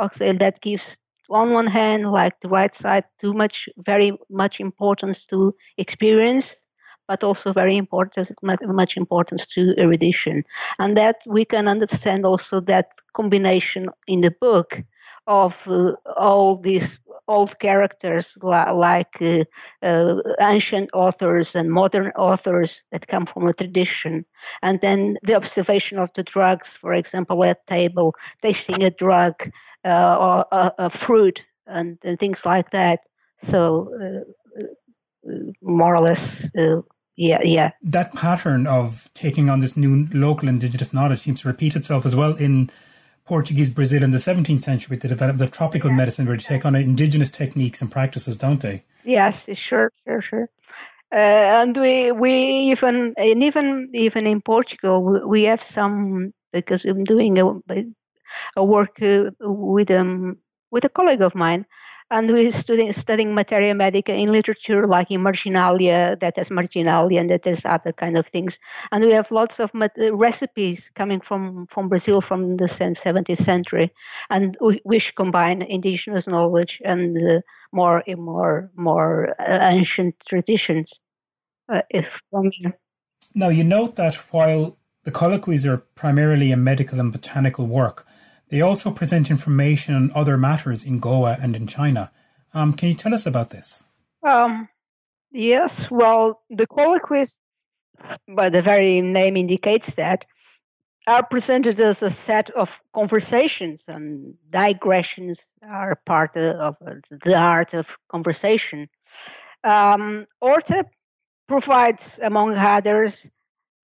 [0.01, 0.83] Okay, that gives
[1.31, 6.45] on one hand, like the right side, too much, very much importance to experience,
[7.07, 10.45] but also very important, much importance to erudition.
[10.79, 14.79] And that we can understand also that combination in the book
[15.27, 16.89] of uh, all these
[17.29, 19.45] old characters like uh,
[19.83, 24.25] uh, ancient authors and modern authors that come from a tradition.
[24.63, 29.35] And then the observation of the drugs, for example, at table, tasting a drug
[29.85, 33.01] uh, or a, a, fruit and, and, things like that.
[33.51, 36.21] So uh, uh, more or less,
[37.17, 37.73] yeah, yeah.
[37.83, 42.15] That pattern of taking on this new local indigenous knowledge seems to repeat itself as
[42.17, 42.71] well in
[43.29, 46.65] Portuguese Brazil in the 17th century with the development of tropical medicine, where they take
[46.65, 48.85] on indigenous techniques and practices, don't they?
[49.05, 50.49] Yes, sure, sure, sure.
[51.13, 52.33] Uh, and we we
[52.73, 57.45] even and even even in Portugal we have some because I'm doing a,
[58.57, 60.37] a work uh, with um
[60.71, 61.65] with a colleague of mine
[62.11, 67.31] and we're studying, studying materia medica in literature like in marginalia that has marginalia and
[67.31, 68.55] that has other kind of things.
[68.93, 73.93] And we have lots of mat- recipes coming from, from brazil from the 17th century.
[74.31, 77.41] And which combine indigenous knowledge and uh,
[77.73, 80.91] more more more uh, ancient traditions
[81.69, 82.07] uh, if
[83.35, 88.07] now you note that while the colloquies are primarily a medical and botanical work
[88.51, 92.11] they also present information on other matters in Goa and in China.
[92.55, 93.85] Um, can you tell us about this?
[94.23, 94.69] Um,
[95.31, 97.29] yes, well, the colloquies,
[98.29, 100.25] by the very name indicates that,
[101.07, 106.77] are presented as a set of conversations, and digressions are part of
[107.25, 108.89] the art of conversation.
[109.65, 110.85] Um, Orta
[111.49, 113.13] provides, among others,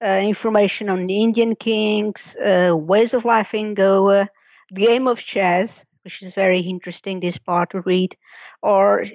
[0.05, 4.29] uh, information on the Indian kings, uh, ways of life in Goa,
[4.75, 5.69] game of chess,
[6.03, 8.17] which is very interesting, this part to read,
[8.63, 9.07] or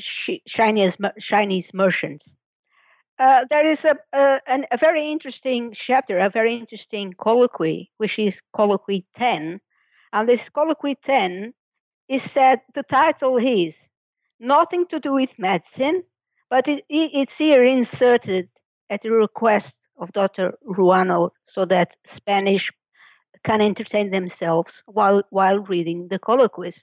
[0.47, 2.25] Chinese, Chinese merchants.
[3.19, 4.39] Uh, there is a, a,
[4.71, 9.59] a, very interesting chapter, a very interesting colloquy, which is colloquy 10.
[10.13, 11.53] And this colloquy 10
[12.07, 13.73] is said, the title is
[14.39, 16.03] Nothing to Do with Medicine,
[16.49, 18.47] but it, it, it's here inserted
[18.89, 20.53] at the request of Dr.
[20.65, 22.71] Ruano so that Spanish
[23.43, 26.75] can entertain themselves while, while reading the colloquies.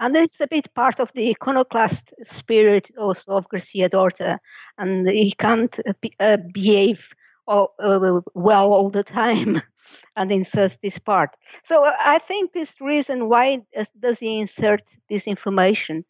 [0.00, 2.02] And it's a bit part of the iconoclast
[2.38, 4.40] spirit also of Garcia d'Orta,
[4.78, 6.98] and he can't uh, uh, behave
[7.46, 9.62] all, uh, well all the time
[10.16, 11.30] and insert this part.
[11.68, 13.62] So uh, I think this reason why
[14.00, 16.04] does he insert this information.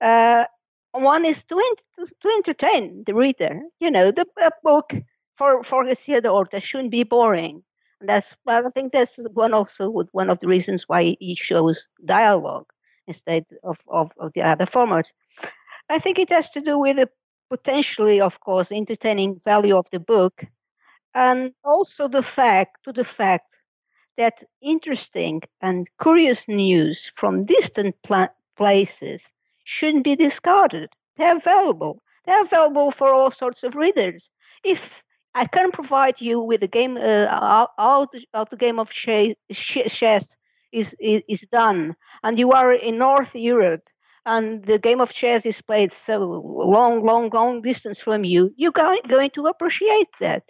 [0.00, 0.44] Uh,
[0.92, 3.60] one is to, in, to entertain the reader.
[3.78, 4.26] You know, the
[4.62, 4.92] book
[5.36, 7.62] for, for Garcia d'Orta shouldn't be boring.
[8.00, 12.66] That's I think that's one also one of the reasons why he shows dialogue
[13.06, 15.08] instead of, of, of the other formats.
[15.88, 17.08] I think it has to do with the
[17.50, 20.44] potentially, of course, entertaining value of the book,
[21.14, 23.52] and also the fact to the fact
[24.16, 29.20] that interesting and curious news from distant pla- places
[29.64, 30.90] shouldn't be discarded.
[31.16, 32.00] They're valuable.
[32.26, 34.22] They're valuable for all sorts of readers.
[34.62, 34.78] If
[35.34, 36.96] I can provide you with a game.
[36.96, 37.26] Uh,
[37.76, 40.24] how, the, the game of chess, chess
[40.72, 43.84] is, is, is done, and you are in North Europe,
[44.26, 48.52] and the game of chess is played so long, long, long distance from you.
[48.56, 50.42] You're going, going to appreciate that,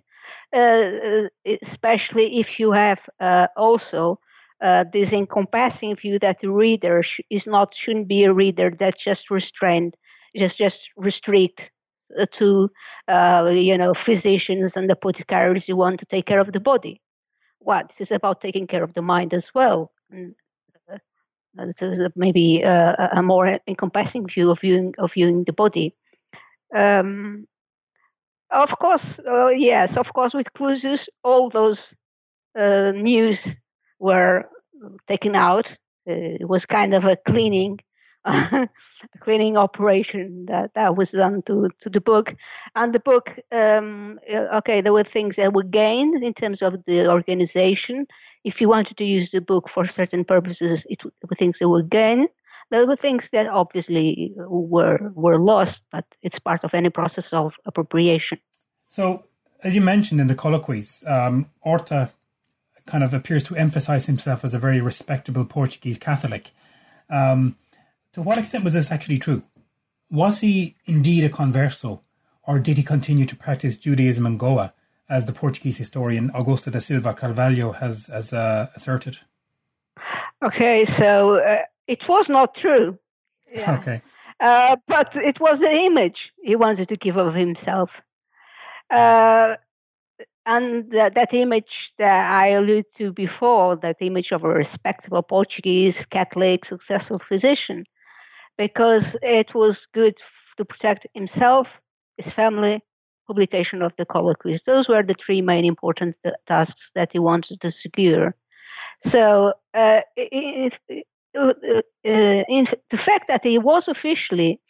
[0.54, 4.18] uh, uh especially if you have uh, also
[4.62, 8.98] uh, this encompassing view that the reader sh- is not shouldn't be a reader that
[8.98, 9.94] just restrained,
[10.34, 11.60] just just restrict
[12.38, 12.70] to
[13.08, 17.00] uh, you know physicians and apothecaries who want to take care of the body.
[17.60, 19.92] What this is about taking care of the mind as well.
[20.10, 20.34] And,
[20.88, 25.94] uh, maybe uh, a more encompassing view of viewing of viewing the body.
[26.74, 27.46] Um,
[28.50, 31.78] of course, uh, yes, of course, with Clusius, all those
[32.58, 33.38] uh, news
[33.98, 34.44] were
[35.08, 35.66] taken out
[36.08, 37.78] Uh, it was kind of a cleaning
[39.20, 42.34] cleaning operation that, that was done to, to the book.
[42.74, 46.84] And the book, um, uh, okay, there were things that were gained in terms of
[46.86, 48.06] the organization.
[48.44, 51.82] If you wanted to use the book for certain purposes, it were things that were
[51.82, 52.28] gained.
[52.70, 57.54] There were things that obviously were were lost, but it's part of any process of
[57.66, 58.38] appropriation.
[58.88, 59.24] So,
[59.64, 62.12] as you mentioned in the colloquies, um, Orta
[62.86, 66.50] kind of appears to emphasize himself as a very respectable Portuguese Catholic.
[67.08, 67.56] Um,
[68.12, 69.42] to what extent was this actually true?
[70.10, 72.00] Was he indeed a converso,
[72.42, 74.72] or did he continue to practice Judaism in Goa,
[75.08, 79.18] as the Portuguese historian Augusto da Silva Carvalho has, has uh, asserted?
[80.42, 82.98] Okay, so uh, it was not true.
[83.52, 83.78] Yeah.
[83.78, 84.00] Okay.
[84.38, 87.90] Uh, but it was an image he wanted to give of himself.
[88.88, 89.56] Uh,
[90.46, 95.96] and that, that image that I alluded to before, that image of a respectable Portuguese
[96.10, 97.86] Catholic successful physician,
[98.60, 100.14] because it was good
[100.58, 101.66] to protect himself,
[102.18, 102.84] his family,
[103.26, 104.60] publication of the colloquies.
[104.66, 106.14] Those were the three main important
[106.46, 108.34] tasks that he wanted to secure.
[109.10, 111.54] So, uh, it, uh,
[112.04, 114.60] in the fact that he was officially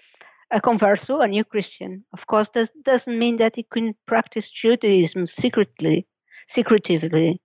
[0.52, 5.26] a converso, a new Christian, of course, does, doesn't mean that he couldn't practice Judaism
[5.42, 6.06] secretly,
[6.54, 7.40] secretively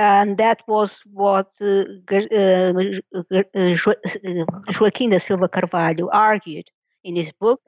[0.00, 2.72] and that was what uh, uh,
[4.80, 6.70] Joaquim da Silva Carvalho argued
[7.04, 7.60] in his book,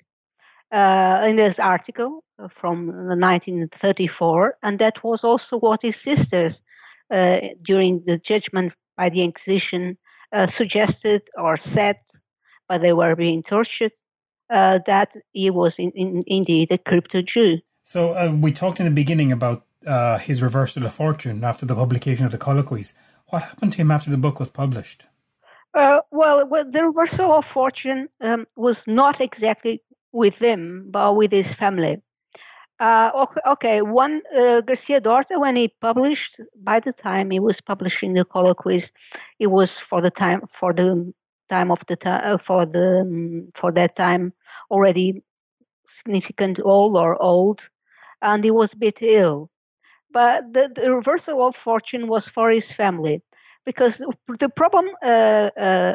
[0.72, 2.24] uh, in this article
[2.58, 6.54] from 1934, and that was also what his sisters,
[7.10, 9.98] uh, during the judgment by the Inquisition,
[10.32, 11.98] uh, suggested or said,
[12.66, 13.92] but they were being tortured,
[14.48, 17.58] uh, that he was in, in, indeed a crypto Jew.
[17.84, 22.24] So we talked in the beginning about uh, his reversal of fortune after the publication
[22.24, 22.94] of the colloquies.
[23.26, 25.04] What happened to him after the book was published?
[25.74, 29.82] Uh, well, well, the reversal of fortune um, was not exactly
[30.12, 32.02] with him, but with his family.
[32.78, 38.12] Uh, okay, one uh, Garcia d'Orta, when he published, by the time he was publishing
[38.12, 38.84] the colloquies,
[39.38, 41.14] it was for the time for the
[41.48, 44.32] time of the time uh, for the um, for that time
[44.70, 45.22] already
[45.98, 47.60] significant old or old,
[48.20, 49.48] and he was a bit ill.
[50.12, 53.22] But the, the reversal of fortune was for his family
[53.64, 53.92] because
[54.40, 55.94] the problem uh, uh,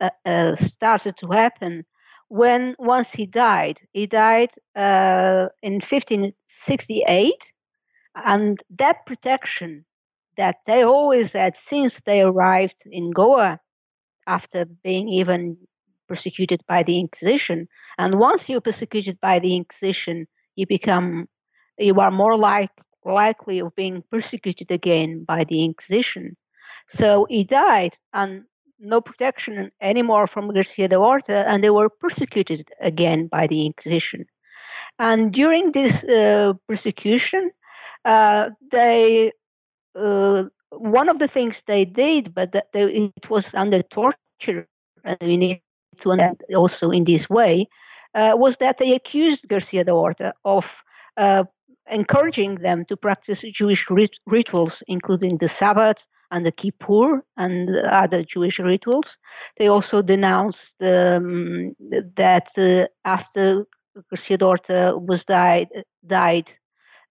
[0.00, 1.84] uh, uh, started to happen
[2.28, 3.78] when once he died.
[3.92, 7.34] He died uh, in 1568,
[8.16, 9.84] and that protection
[10.36, 13.60] that they always had since they arrived in Goa
[14.26, 15.56] after being even
[16.08, 17.68] persecuted by the Inquisition.
[17.98, 21.28] And once you're persecuted by the Inquisition, you become
[21.78, 22.70] you are more like
[23.04, 26.36] likely of being persecuted again by the Inquisition.
[26.98, 28.44] So he died, and
[28.78, 34.26] no protection anymore from Garcia de Orta, and they were persecuted again by the Inquisition.
[34.98, 37.50] And during this uh, persecution,
[38.04, 39.32] uh, they
[39.94, 44.66] uh, one of the things they did, but they, it was under torture,
[45.04, 45.62] and we need
[46.00, 47.68] to also in this way,
[48.14, 50.64] uh, was that they accused Garcia de Orta of
[51.16, 51.44] uh,
[51.90, 55.98] encouraging them to practice Jewish rit- rituals, including the Sabbath
[56.30, 59.06] and the Kippur and other Jewish rituals.
[59.58, 61.74] They also denounced um,
[62.16, 63.66] that uh, after
[64.10, 65.68] Garcia d'Orta was died,
[66.06, 66.48] died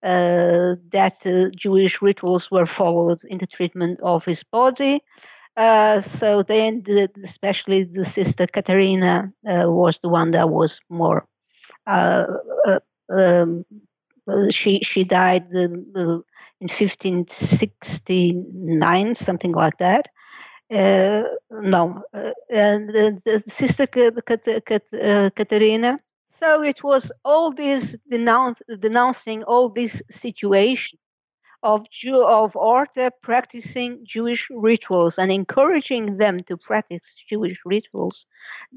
[0.04, 5.04] uh, that uh, Jewish rituals were followed in the treatment of his body.
[5.56, 11.26] Uh, so then, the, especially the sister Katerina uh, was the one that was more
[11.88, 12.26] uh,
[13.10, 13.66] um,
[14.52, 16.24] she she died in
[16.60, 20.08] 1569, something like that.
[20.70, 25.94] Uh, no, uh, and the, sister Katerina.
[25.94, 25.98] Uh,
[26.40, 31.00] so it was all this denounce, denouncing all this situation
[31.64, 38.26] of Jew, of Orta practicing Jewish rituals and encouraging them to practice Jewish rituals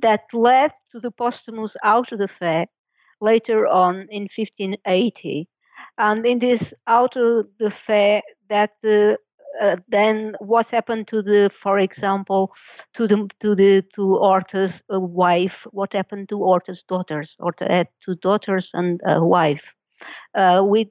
[0.00, 2.66] that led to the posthumous auto de fe
[3.20, 5.48] later on in 1580.
[5.98, 9.16] And in this auto de fe, that uh,
[9.60, 12.52] uh, then what happened to the, for example,
[12.96, 15.66] to the to the to Orta's uh, wife?
[15.70, 17.34] What happened to Orta's daughters?
[17.38, 19.62] Orta had two daughters and a wife.
[20.34, 20.88] Uh, with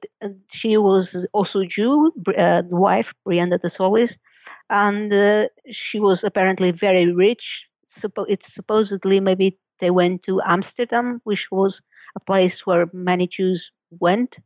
[0.52, 4.12] she was also Jew, uh, the wife Brianda de Solis,
[4.68, 7.66] and uh, she was apparently very rich.
[8.28, 11.80] It's supposedly maybe they went to Amsterdam, which was
[12.16, 14.36] a place where many Jews went.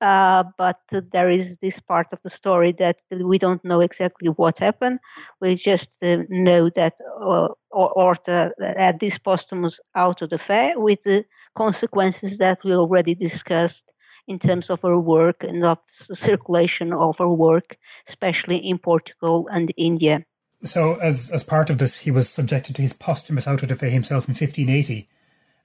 [0.00, 4.58] Uh, but there is this part of the story that we don't know exactly what
[4.58, 4.98] happened.
[5.40, 11.24] We just uh, know that uh, Orta had this posthumous auto de fe with the
[11.56, 13.80] consequences that we already discussed
[14.26, 15.78] in terms of her work and of
[16.08, 17.76] the circulation of her work,
[18.08, 20.24] especially in Portugal and India.
[20.64, 23.90] So, as as part of this, he was subjected to his posthumous auto de fe
[23.90, 25.08] himself in 1580,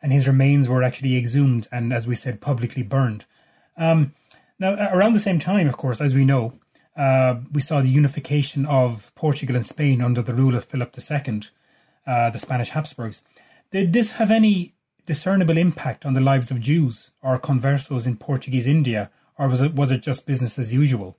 [0.02, 3.26] and his remains were actually exhumed and, as we said, publicly burned.
[3.78, 4.14] Um,
[4.58, 6.54] now, around the same time, of course, as we know,
[6.98, 11.42] uh, we saw the unification of Portugal and Spain under the rule of Philip II,
[12.06, 13.22] uh, the Spanish Habsburgs.
[13.72, 14.74] Did this have any
[15.06, 19.74] discernible impact on the lives of Jews or conversos in Portuguese India, or was it
[19.74, 21.18] was it just business as usual?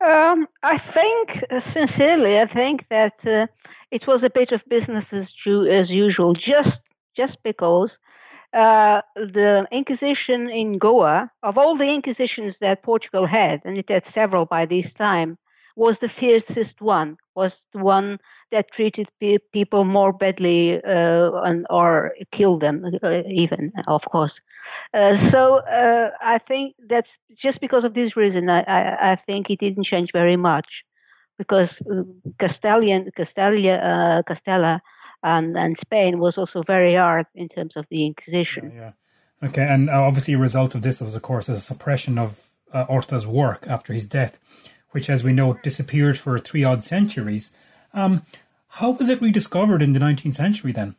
[0.00, 3.46] Um, I think, uh, sincerely, I think that uh,
[3.90, 5.28] it was a bit of business as,
[5.68, 6.76] as usual, just
[7.16, 7.90] just because
[8.52, 14.04] uh, the Inquisition in Goa, of all the Inquisitions that Portugal had, and it had
[14.14, 15.38] several by this time,
[15.76, 18.18] was the fiercest one, was the one
[18.50, 24.32] that treated pe- people more badly uh, and, or killed them, uh, even, of course.
[24.92, 27.08] Uh, so uh, I think that's
[27.40, 28.50] just because of this reason.
[28.50, 30.84] I, I, I think it didn't change very much,
[31.38, 32.02] because uh,
[32.38, 34.80] Castilian, Castalia, Castella,
[35.22, 38.72] and, and Spain was also very hard in terms of the Inquisition.
[38.74, 38.92] Yeah.
[39.42, 39.48] yeah.
[39.48, 43.66] Okay, and obviously, a result of this was, of course, a suppression of Orta's work
[43.66, 44.38] after his death,
[44.90, 47.50] which, as we know, disappeared for three odd centuries.
[47.94, 48.22] Um,
[48.68, 50.94] how was it rediscovered in the 19th century then?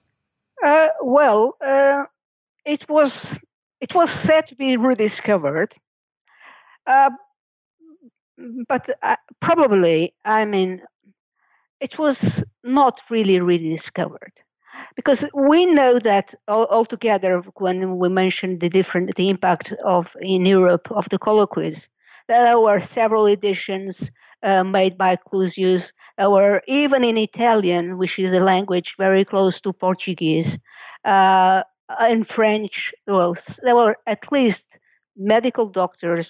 [0.64, 2.06] Uh, well, uh,
[2.66, 3.12] it was
[3.80, 5.74] it was said to be rediscovered,
[6.86, 7.10] uh,
[8.68, 10.82] but uh, probably, I mean,
[11.82, 12.18] it was
[12.64, 14.32] not really rediscovered
[14.96, 20.88] because we know that altogether when we mentioned the different the impact of in Europe
[20.92, 21.78] of the colloquies,
[22.28, 23.96] there were several editions
[24.44, 25.84] uh, made by Clusius.
[26.18, 30.46] Or even in Italian, which is a language very close to Portuguese,
[31.04, 31.64] uh,
[32.08, 34.62] in French, well, there were at least
[35.18, 36.28] medical doctors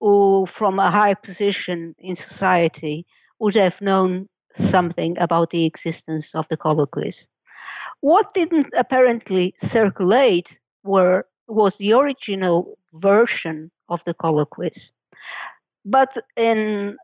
[0.00, 3.06] who, from a high position in society,
[3.38, 4.28] would have known
[4.70, 7.16] something about the existence of the colloquies.
[8.00, 10.48] What didn't apparently circulate
[10.84, 14.90] were was the original version of the colloquies.
[15.84, 16.96] But in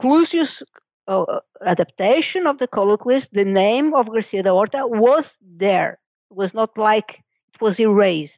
[0.00, 0.62] Clusius'
[1.06, 5.98] uh, adaptation of the colloquies, the name of Garcia de Orta was there.
[6.30, 7.22] It was not like
[7.54, 8.32] it was erased.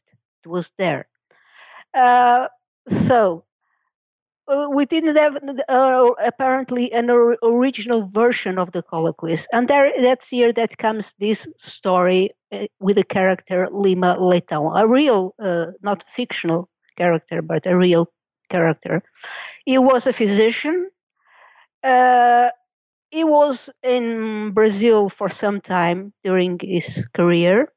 [0.44, 1.08] It was there.
[1.94, 2.48] Uh,
[3.08, 3.45] so
[4.48, 5.36] uh, we didn't have
[5.68, 11.04] uh, apparently an or- original version of the colloquies, and there that's here that comes
[11.18, 17.66] this story uh, with the character Lima Leitão, a real, uh, not fictional character, but
[17.66, 18.06] a real
[18.50, 19.02] character.
[19.64, 20.90] He was a physician.
[21.82, 22.50] Uh,
[23.10, 27.72] he was in Brazil for some time during his career,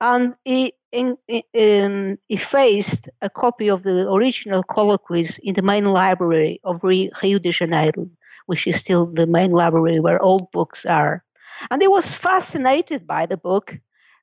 [0.00, 1.16] and he, in,
[1.52, 7.38] in, he faced a copy of the original colloquies in the main library of Rio
[7.38, 8.08] de Janeiro,
[8.46, 11.24] which is still the main library where old books are.
[11.70, 13.74] And he was fascinated by the book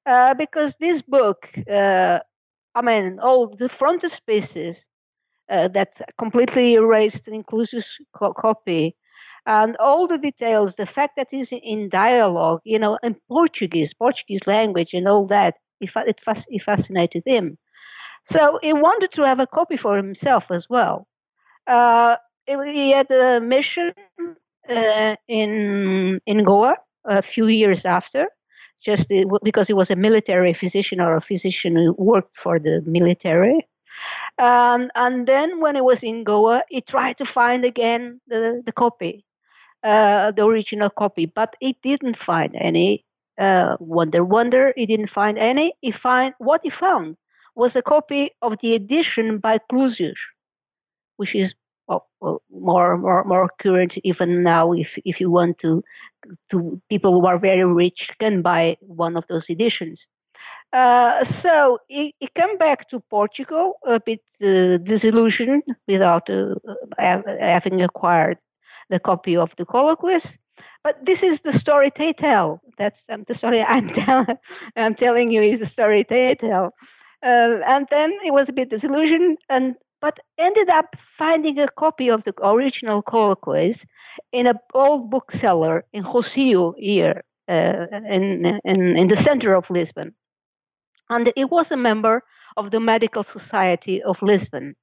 [0.05, 2.19] uh, because this book, uh,
[2.75, 4.75] I mean, all the frontispieces
[5.49, 7.83] uh, that completely erased an inclusive
[8.15, 8.95] co- copy
[9.45, 14.41] and all the details, the fact that it's in dialogue, you know, in Portuguese, Portuguese
[14.47, 16.19] language, and all that, it, it,
[16.49, 17.57] it fascinated him.
[18.33, 21.07] So he wanted to have a copy for himself as well.
[21.67, 23.93] Uh, he had a mission
[24.69, 26.75] uh, in in Goa
[27.05, 28.27] a few years after,
[28.83, 29.03] just
[29.43, 33.67] because he was a military physician or a physician who worked for the military.
[34.37, 38.71] Um, and then when he was in Goa, he tried to find again the, the
[38.73, 39.25] copy
[39.83, 43.04] uh, the original copy, but he didn't find any.
[43.37, 45.73] Uh, wonder, wonder, he didn't find any.
[45.81, 47.17] He find what he found
[47.55, 50.17] was a copy of the edition by Clusius,
[51.17, 51.53] which is
[51.87, 54.71] well, more more more current even now.
[54.73, 55.83] If if you want to,
[56.51, 59.99] to people who are very rich can buy one of those editions.
[60.73, 66.55] Uh, so he, he came back to Portugal a bit uh, disillusioned without uh,
[66.97, 68.37] having acquired
[68.89, 70.23] the copy of the colloquies.
[70.83, 72.61] But this is the story they tell.
[72.77, 74.39] That's um, the story I'm, tell-
[74.75, 76.73] I'm telling you is the story they tell.
[77.23, 82.09] Uh, and then it was a bit disillusioned, and but ended up finding a copy
[82.09, 83.77] of the original colloquies
[84.31, 90.13] in an old bookseller in Rossio here, uh, in, in, in the center of Lisbon.
[91.09, 92.21] And it was a member
[92.57, 94.75] of the Medical Society of Lisbon.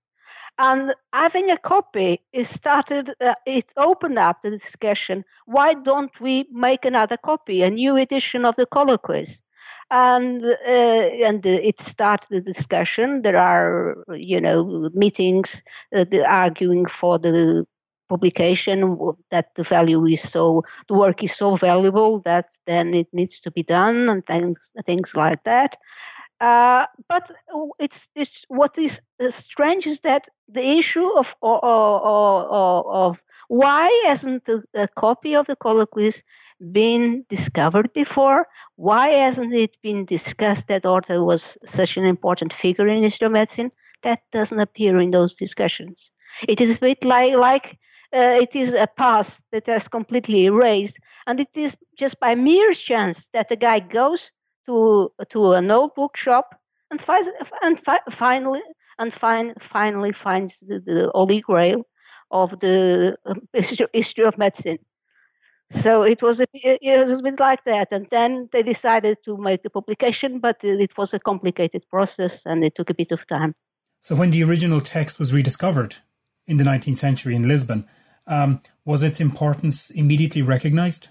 [0.58, 5.24] And having a copy, it started, uh, it opened up the discussion.
[5.46, 9.30] Why don't we make another copy, a new edition of the colloquies?
[9.90, 13.22] And uh, and it started the discussion.
[13.22, 15.48] There are, you know, meetings
[15.94, 17.66] uh, arguing for the
[18.08, 18.96] publication
[19.30, 23.50] that the value is so the work is so valuable that then it needs to
[23.50, 25.76] be done and things things like that.
[26.40, 27.30] Uh, but
[27.78, 28.90] it's, it's what is
[29.48, 33.18] strange is that the issue of, of,
[33.48, 36.14] why hasn't a, a copy of the colloquies
[36.70, 38.46] been discovered before?
[38.76, 41.42] Why hasn't it been discussed that Orta was
[41.76, 43.72] such an important figure in history of medicine?
[44.02, 45.96] That doesn't appear in those discussions.
[46.48, 47.78] It is a bit like, like
[48.14, 50.94] uh, it is a past that has completely erased,
[51.26, 54.20] and it is just by mere chance that the guy goes
[54.66, 56.54] to to an old bookshop
[56.90, 57.28] and finds
[57.62, 58.62] and fi- finally
[58.98, 61.86] and find, finally finds the, the holy grail
[62.30, 64.78] of the um, history of medicine.
[65.82, 70.38] So it was a, it like that, and then they decided to make the publication,
[70.38, 73.54] but it was a complicated process and it took a bit of time.
[74.02, 75.96] So when the original text was rediscovered
[76.46, 77.86] in the 19th century in Lisbon,
[78.26, 81.08] um, was its importance immediately recognized?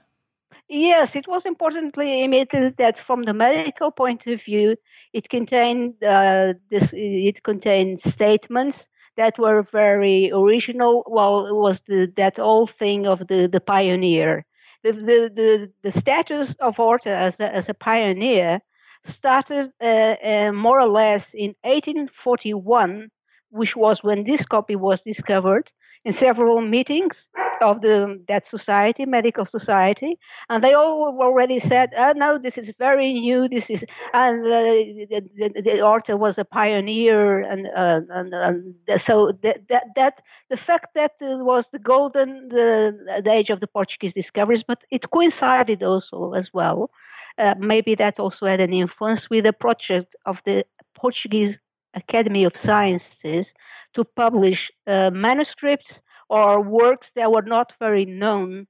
[0.74, 4.78] Yes, it was importantly admitted that from the medical point of view,
[5.12, 8.78] it contained uh, this, it contained statements
[9.18, 11.04] that were very original.
[11.08, 14.46] Well, it was the, that old thing of the, the pioneer.
[14.84, 18.62] The, the, the, the status of Orta as a, as a pioneer
[19.18, 23.12] started uh, uh, more or less in 1841,
[23.50, 25.70] which was when this copy was discovered,
[26.04, 27.16] in several meetings
[27.62, 30.18] of the that society, medical society,
[30.50, 33.48] and they all already said, "Oh no, this is very new.
[33.48, 33.82] This is,"
[34.14, 39.84] and uh, the, the, the was a pioneer, and uh, and, and so that, that
[39.96, 44.64] that the fact that it was the golden the, the age of the Portuguese discoveries,
[44.68, 46.90] but it coincided also as well.
[47.38, 50.66] Uh, maybe that also had an influence with the project of the
[50.96, 51.56] Portuguese
[51.94, 53.46] Academy of Sciences
[53.94, 55.88] to publish uh, manuscripts
[56.30, 58.68] or works that were not very known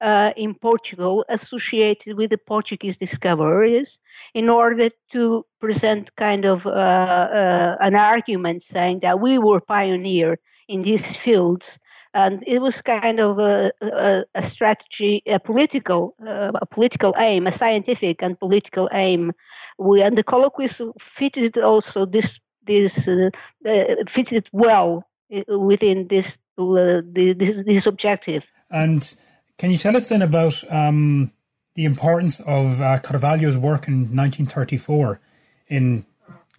[0.00, 3.88] uh, in Portugal associated with the Portuguese discoveries
[4.34, 10.38] in order to present kind of uh, uh, an argument saying that we were pioneer
[10.68, 11.64] in these fields.
[12.12, 17.48] And it was kind of a, a, a strategy, a political, uh, a political aim,
[17.48, 19.32] a scientific and political aim.
[19.78, 20.80] We, and the colloquies
[21.18, 22.28] fitted also this
[22.66, 23.30] this uh,
[23.68, 26.26] uh, fitted well uh, within this,
[26.56, 28.44] this, this objective.
[28.70, 29.14] And
[29.58, 31.32] can you tell us then about um,
[31.74, 35.20] the importance of uh, Carvalho's work in 1934
[35.68, 36.06] in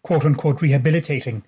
[0.01, 1.43] quote unquote rehabilitating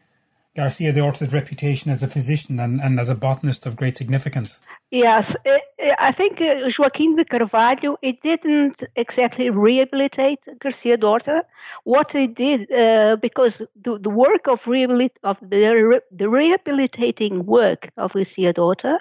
[0.57, 4.59] Garcia de Orta's reputation as a physician and, and as a botanist of great significance?
[4.89, 5.61] Yes, it,
[5.99, 11.43] I think uh, Joaquim de Carvalho, it didn't exactly rehabilitate Garcia de Orta.
[11.83, 13.53] What he did, uh, because
[13.83, 18.99] the, the, work of, rehabilit- of the, the rehabilitating work of Garcia de Orta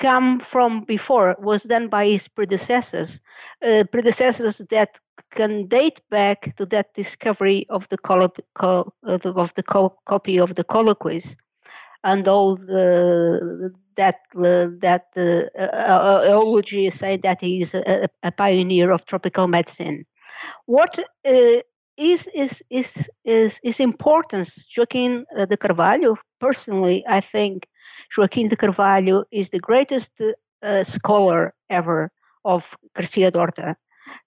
[0.00, 3.10] come from before, was done by his predecessors,
[3.62, 4.90] uh, predecessors that
[5.34, 10.64] can date back to that discovery of the, co- of the co- copy of the
[10.64, 11.24] colloquies
[12.04, 16.62] and all the, that uh, that uh, uh,
[17.00, 20.04] say that he is a, a, pioneer of tropical medicine.
[20.66, 21.60] What uh,
[21.96, 22.86] is is is
[23.24, 24.50] is is importance?
[24.76, 27.66] Joaquim uh, de Carvalho, personally, I think
[28.16, 32.10] Joaquim de Carvalho is the greatest uh, scholar ever
[32.44, 32.62] of
[32.96, 33.76] Garcia Orta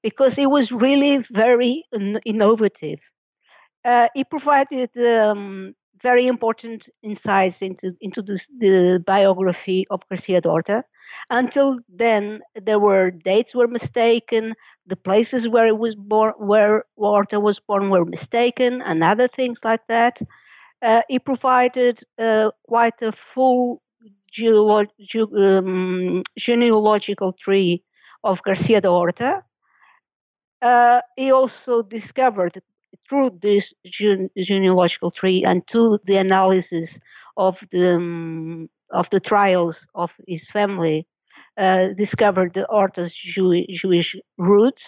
[0.03, 1.83] because it was really very
[2.25, 2.99] innovative.
[3.85, 10.83] Uh, he provided um, very important insights into, into this, the biography of Garcia Orta.
[11.29, 14.53] Until then, there were dates were mistaken,
[14.85, 19.57] the places where it was born, where Orta was born were mistaken, and other things
[19.63, 20.17] like that.
[20.81, 23.81] Uh, he provided uh, quite a full
[24.37, 27.83] geolo- ge- um, genealogical tree
[28.23, 28.89] of Garcia de
[30.61, 32.61] uh, he also discovered
[33.09, 36.89] through this gene- genealogical tree and through the analysis
[37.37, 41.05] of the um, of the trials of his family,
[41.57, 44.81] uh, discovered the Orta's Jew- Jewish roots,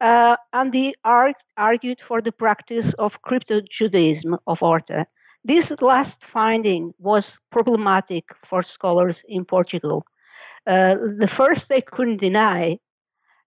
[0.00, 5.06] uh, and he ar- argued for the practice of crypto-Judaism of Orta.
[5.44, 10.04] This last finding was problematic for scholars in Portugal.
[10.66, 12.78] Uh, the first they couldn't deny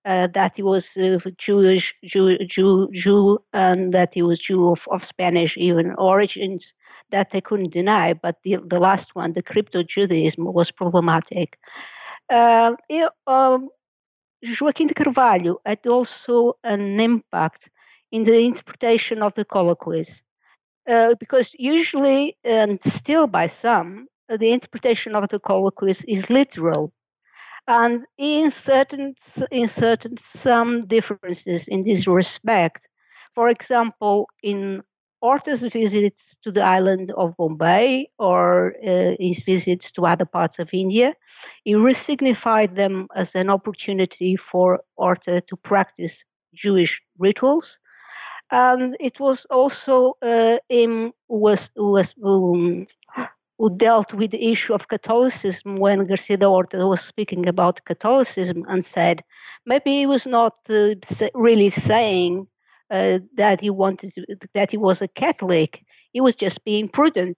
[0.06, 4.80] uh, that he was uh, Jewish, Jew, Jew, Jew, and that he was Jew of,
[4.90, 6.66] of Spanish even origins
[7.12, 8.14] that they couldn't deny.
[8.14, 11.60] But the, the last one, the crypto Judaism, was problematic.
[12.30, 12.74] Uh,
[13.28, 13.70] um,
[14.60, 17.70] Joaquim de Carvalho had also an impact
[18.12, 20.08] in the interpretation of the colloquies.
[20.90, 26.92] Uh, because usually, and still by some, the interpretation of the colloquies is literal.
[27.68, 29.16] And in certain,
[29.52, 32.88] in certain some differences in this respect.
[33.36, 34.82] For example, in
[35.22, 40.70] Orta's visits to the island of Bombay or uh, his visits to other parts of
[40.74, 41.16] India,
[41.64, 46.12] he resignified them as an opportunity for Orta to practice
[46.54, 47.66] Jewish rituals.
[48.52, 52.88] And it was also uh, him who was, who, was um,
[53.62, 58.84] who dealt with the issue of Catholicism when Garcia Orta was speaking about Catholicism and
[58.96, 59.24] said
[59.68, 60.96] maybe he was not uh,
[61.36, 62.48] really saying
[62.90, 64.26] uh, that he wanted to,
[64.56, 65.86] that he was a Catholic.
[66.12, 67.38] He was just being prudent.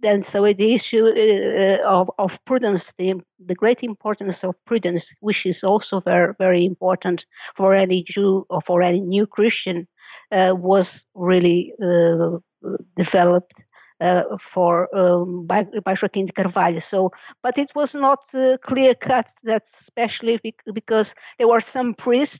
[0.00, 3.14] Then, so the issue uh, of, of prudence, the,
[3.46, 7.24] the great importance of prudence, which is also very, very important
[7.56, 9.86] for any Jew or for any new Christian,
[10.32, 12.38] uh, was really uh,
[12.96, 13.62] developed uh,
[14.52, 16.82] for um, by, by Joaquim de Carvalho.
[16.90, 17.12] So,
[17.42, 20.40] but it was not uh, clear cut that especially
[20.72, 21.06] because
[21.38, 22.38] there were some priests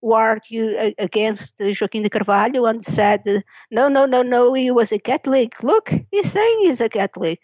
[0.00, 3.22] who argued against Joaquim de Carvalho and said,
[3.70, 5.52] no, no, no, no, he was a Catholic.
[5.62, 7.40] Look, he's saying he's a Catholic.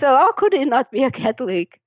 [0.00, 1.80] So how could he not be a Catholic?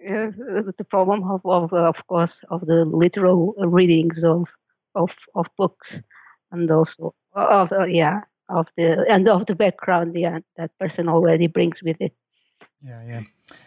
[0.00, 0.30] Uh,
[0.76, 4.46] the problem of, of, of course, of the literal readings of,
[4.94, 5.88] of, of books
[6.50, 8.20] and also of, uh, yeah,
[8.52, 12.14] of the, and of the background, yeah, that person already brings with it.
[12.84, 13.22] Yeah, yeah.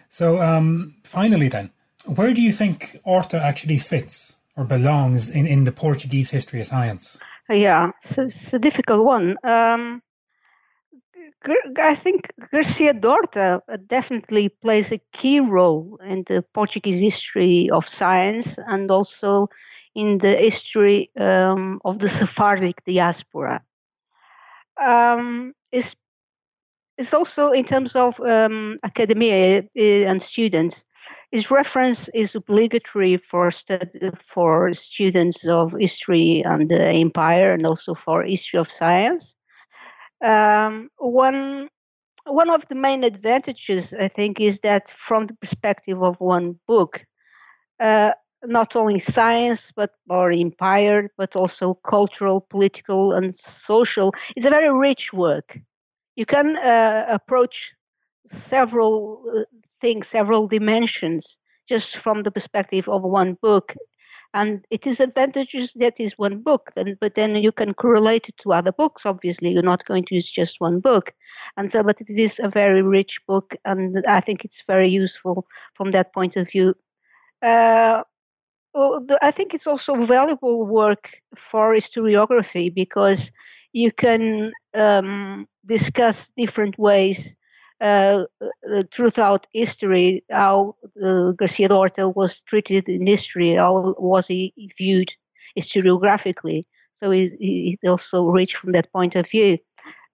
[0.10, 1.72] So um, finally then,
[2.06, 6.68] where do you think Orta actually fits or belongs in, in the Portuguese history of
[6.68, 7.18] science?
[7.50, 9.38] Yeah, it's, it's a difficult one.
[9.44, 10.02] Um,
[11.78, 18.48] I think Garcia d'Orta definitely plays a key role in the Portuguese history of science
[18.68, 19.50] and also
[19.94, 23.64] in the history um, of the Sephardic diaspora.
[24.82, 25.88] Um, it's,
[26.98, 30.76] it's also in terms of um, academia uh, and students
[31.32, 33.52] his reference is obligatory for
[34.34, 39.24] for students of history and the empire, and also for history of science.
[40.24, 41.68] Um, one
[42.26, 47.02] one of the main advantages, I think, is that from the perspective of one book,
[47.80, 48.12] uh,
[48.44, 53.36] not only science but or empire, but also cultural, political, and
[53.68, 54.14] social.
[54.36, 55.58] It's a very rich work.
[56.16, 57.56] You can uh, approach
[58.50, 59.42] several uh,
[59.82, 61.26] things, several dimensions,
[61.68, 63.74] just from the perspective of one book.
[64.34, 68.36] And it is advantageous that is one book, and, but then you can correlate it
[68.44, 69.04] to other books.
[69.06, 71.14] Obviously, you're not going to use just one book,
[71.56, 71.84] and so.
[71.84, 76.14] But it is a very rich book, and I think it's very useful from that
[76.14, 76.76] point of view.
[77.42, 78.04] Uh,
[78.76, 81.10] I think it's also valuable work
[81.52, 83.20] for historiography because
[83.74, 87.18] you can um, discuss different ways
[87.82, 94.54] uh, uh, throughout history, how uh, Garcia Orta was treated in history, how was he
[94.78, 95.10] viewed
[95.58, 96.66] historiographically.
[97.02, 99.58] So he also rich from that point of view.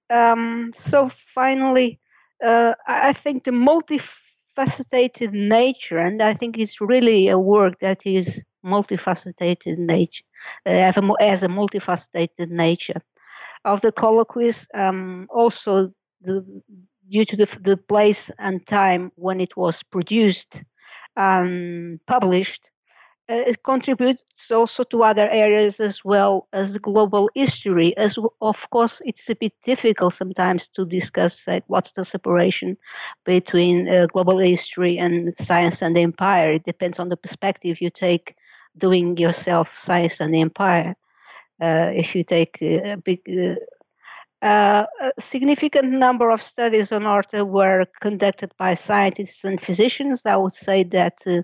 [0.10, 2.00] Um, so finally,
[2.44, 8.28] uh, I think the multifaceted nature, and I think it's really a work that is
[8.66, 10.24] multifaceted nature,
[10.66, 13.02] uh, as, a, as a multifaceted nature
[13.66, 14.56] of the colloquies.
[14.74, 16.46] Um, also, the
[17.10, 20.54] due to the, the place and time when it was produced
[21.16, 22.62] and published,
[23.30, 27.96] uh, it contributes also to other areas as well as global history.
[27.98, 32.78] As of course, it's a bit difficult sometimes to discuss like, what's the separation
[33.26, 36.54] between uh, global history and science and empire.
[36.54, 38.36] It depends on the perspective you take
[38.78, 40.96] doing yourself science and empire.
[41.62, 43.56] Uh, if you take a big uh,
[44.42, 50.20] uh, a significant number of studies on Orta were conducted by scientists and physicians.
[50.26, 51.42] I would say that uh,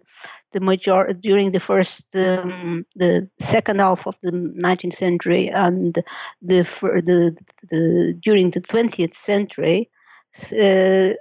[0.52, 5.94] the major during the first, um, the second half of the 19th century and
[6.42, 7.36] the, the,
[7.70, 9.92] the during the 20th century,
[10.52, 11.14] uh,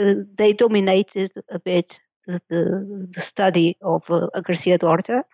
[0.00, 1.92] uh, they dominated a bit
[2.28, 5.24] the, the, study of uh, Garcia Orta.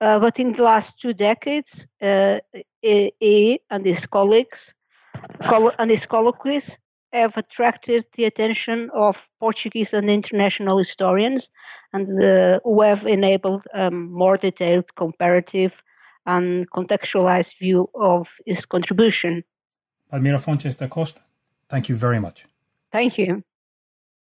[0.00, 1.68] Uh, but in the last two decades,
[2.00, 4.58] he and his colleagues
[5.78, 6.64] and his colloquies
[7.12, 11.48] have attracted the attention of Portuguese and international historians
[11.92, 15.72] and uh, who have enabled a um, more detailed comparative
[16.26, 19.42] and contextualized view of his contribution.
[20.12, 21.20] Palmira Fontes da Costa,
[21.68, 22.46] thank you very much.
[22.92, 23.42] Thank you.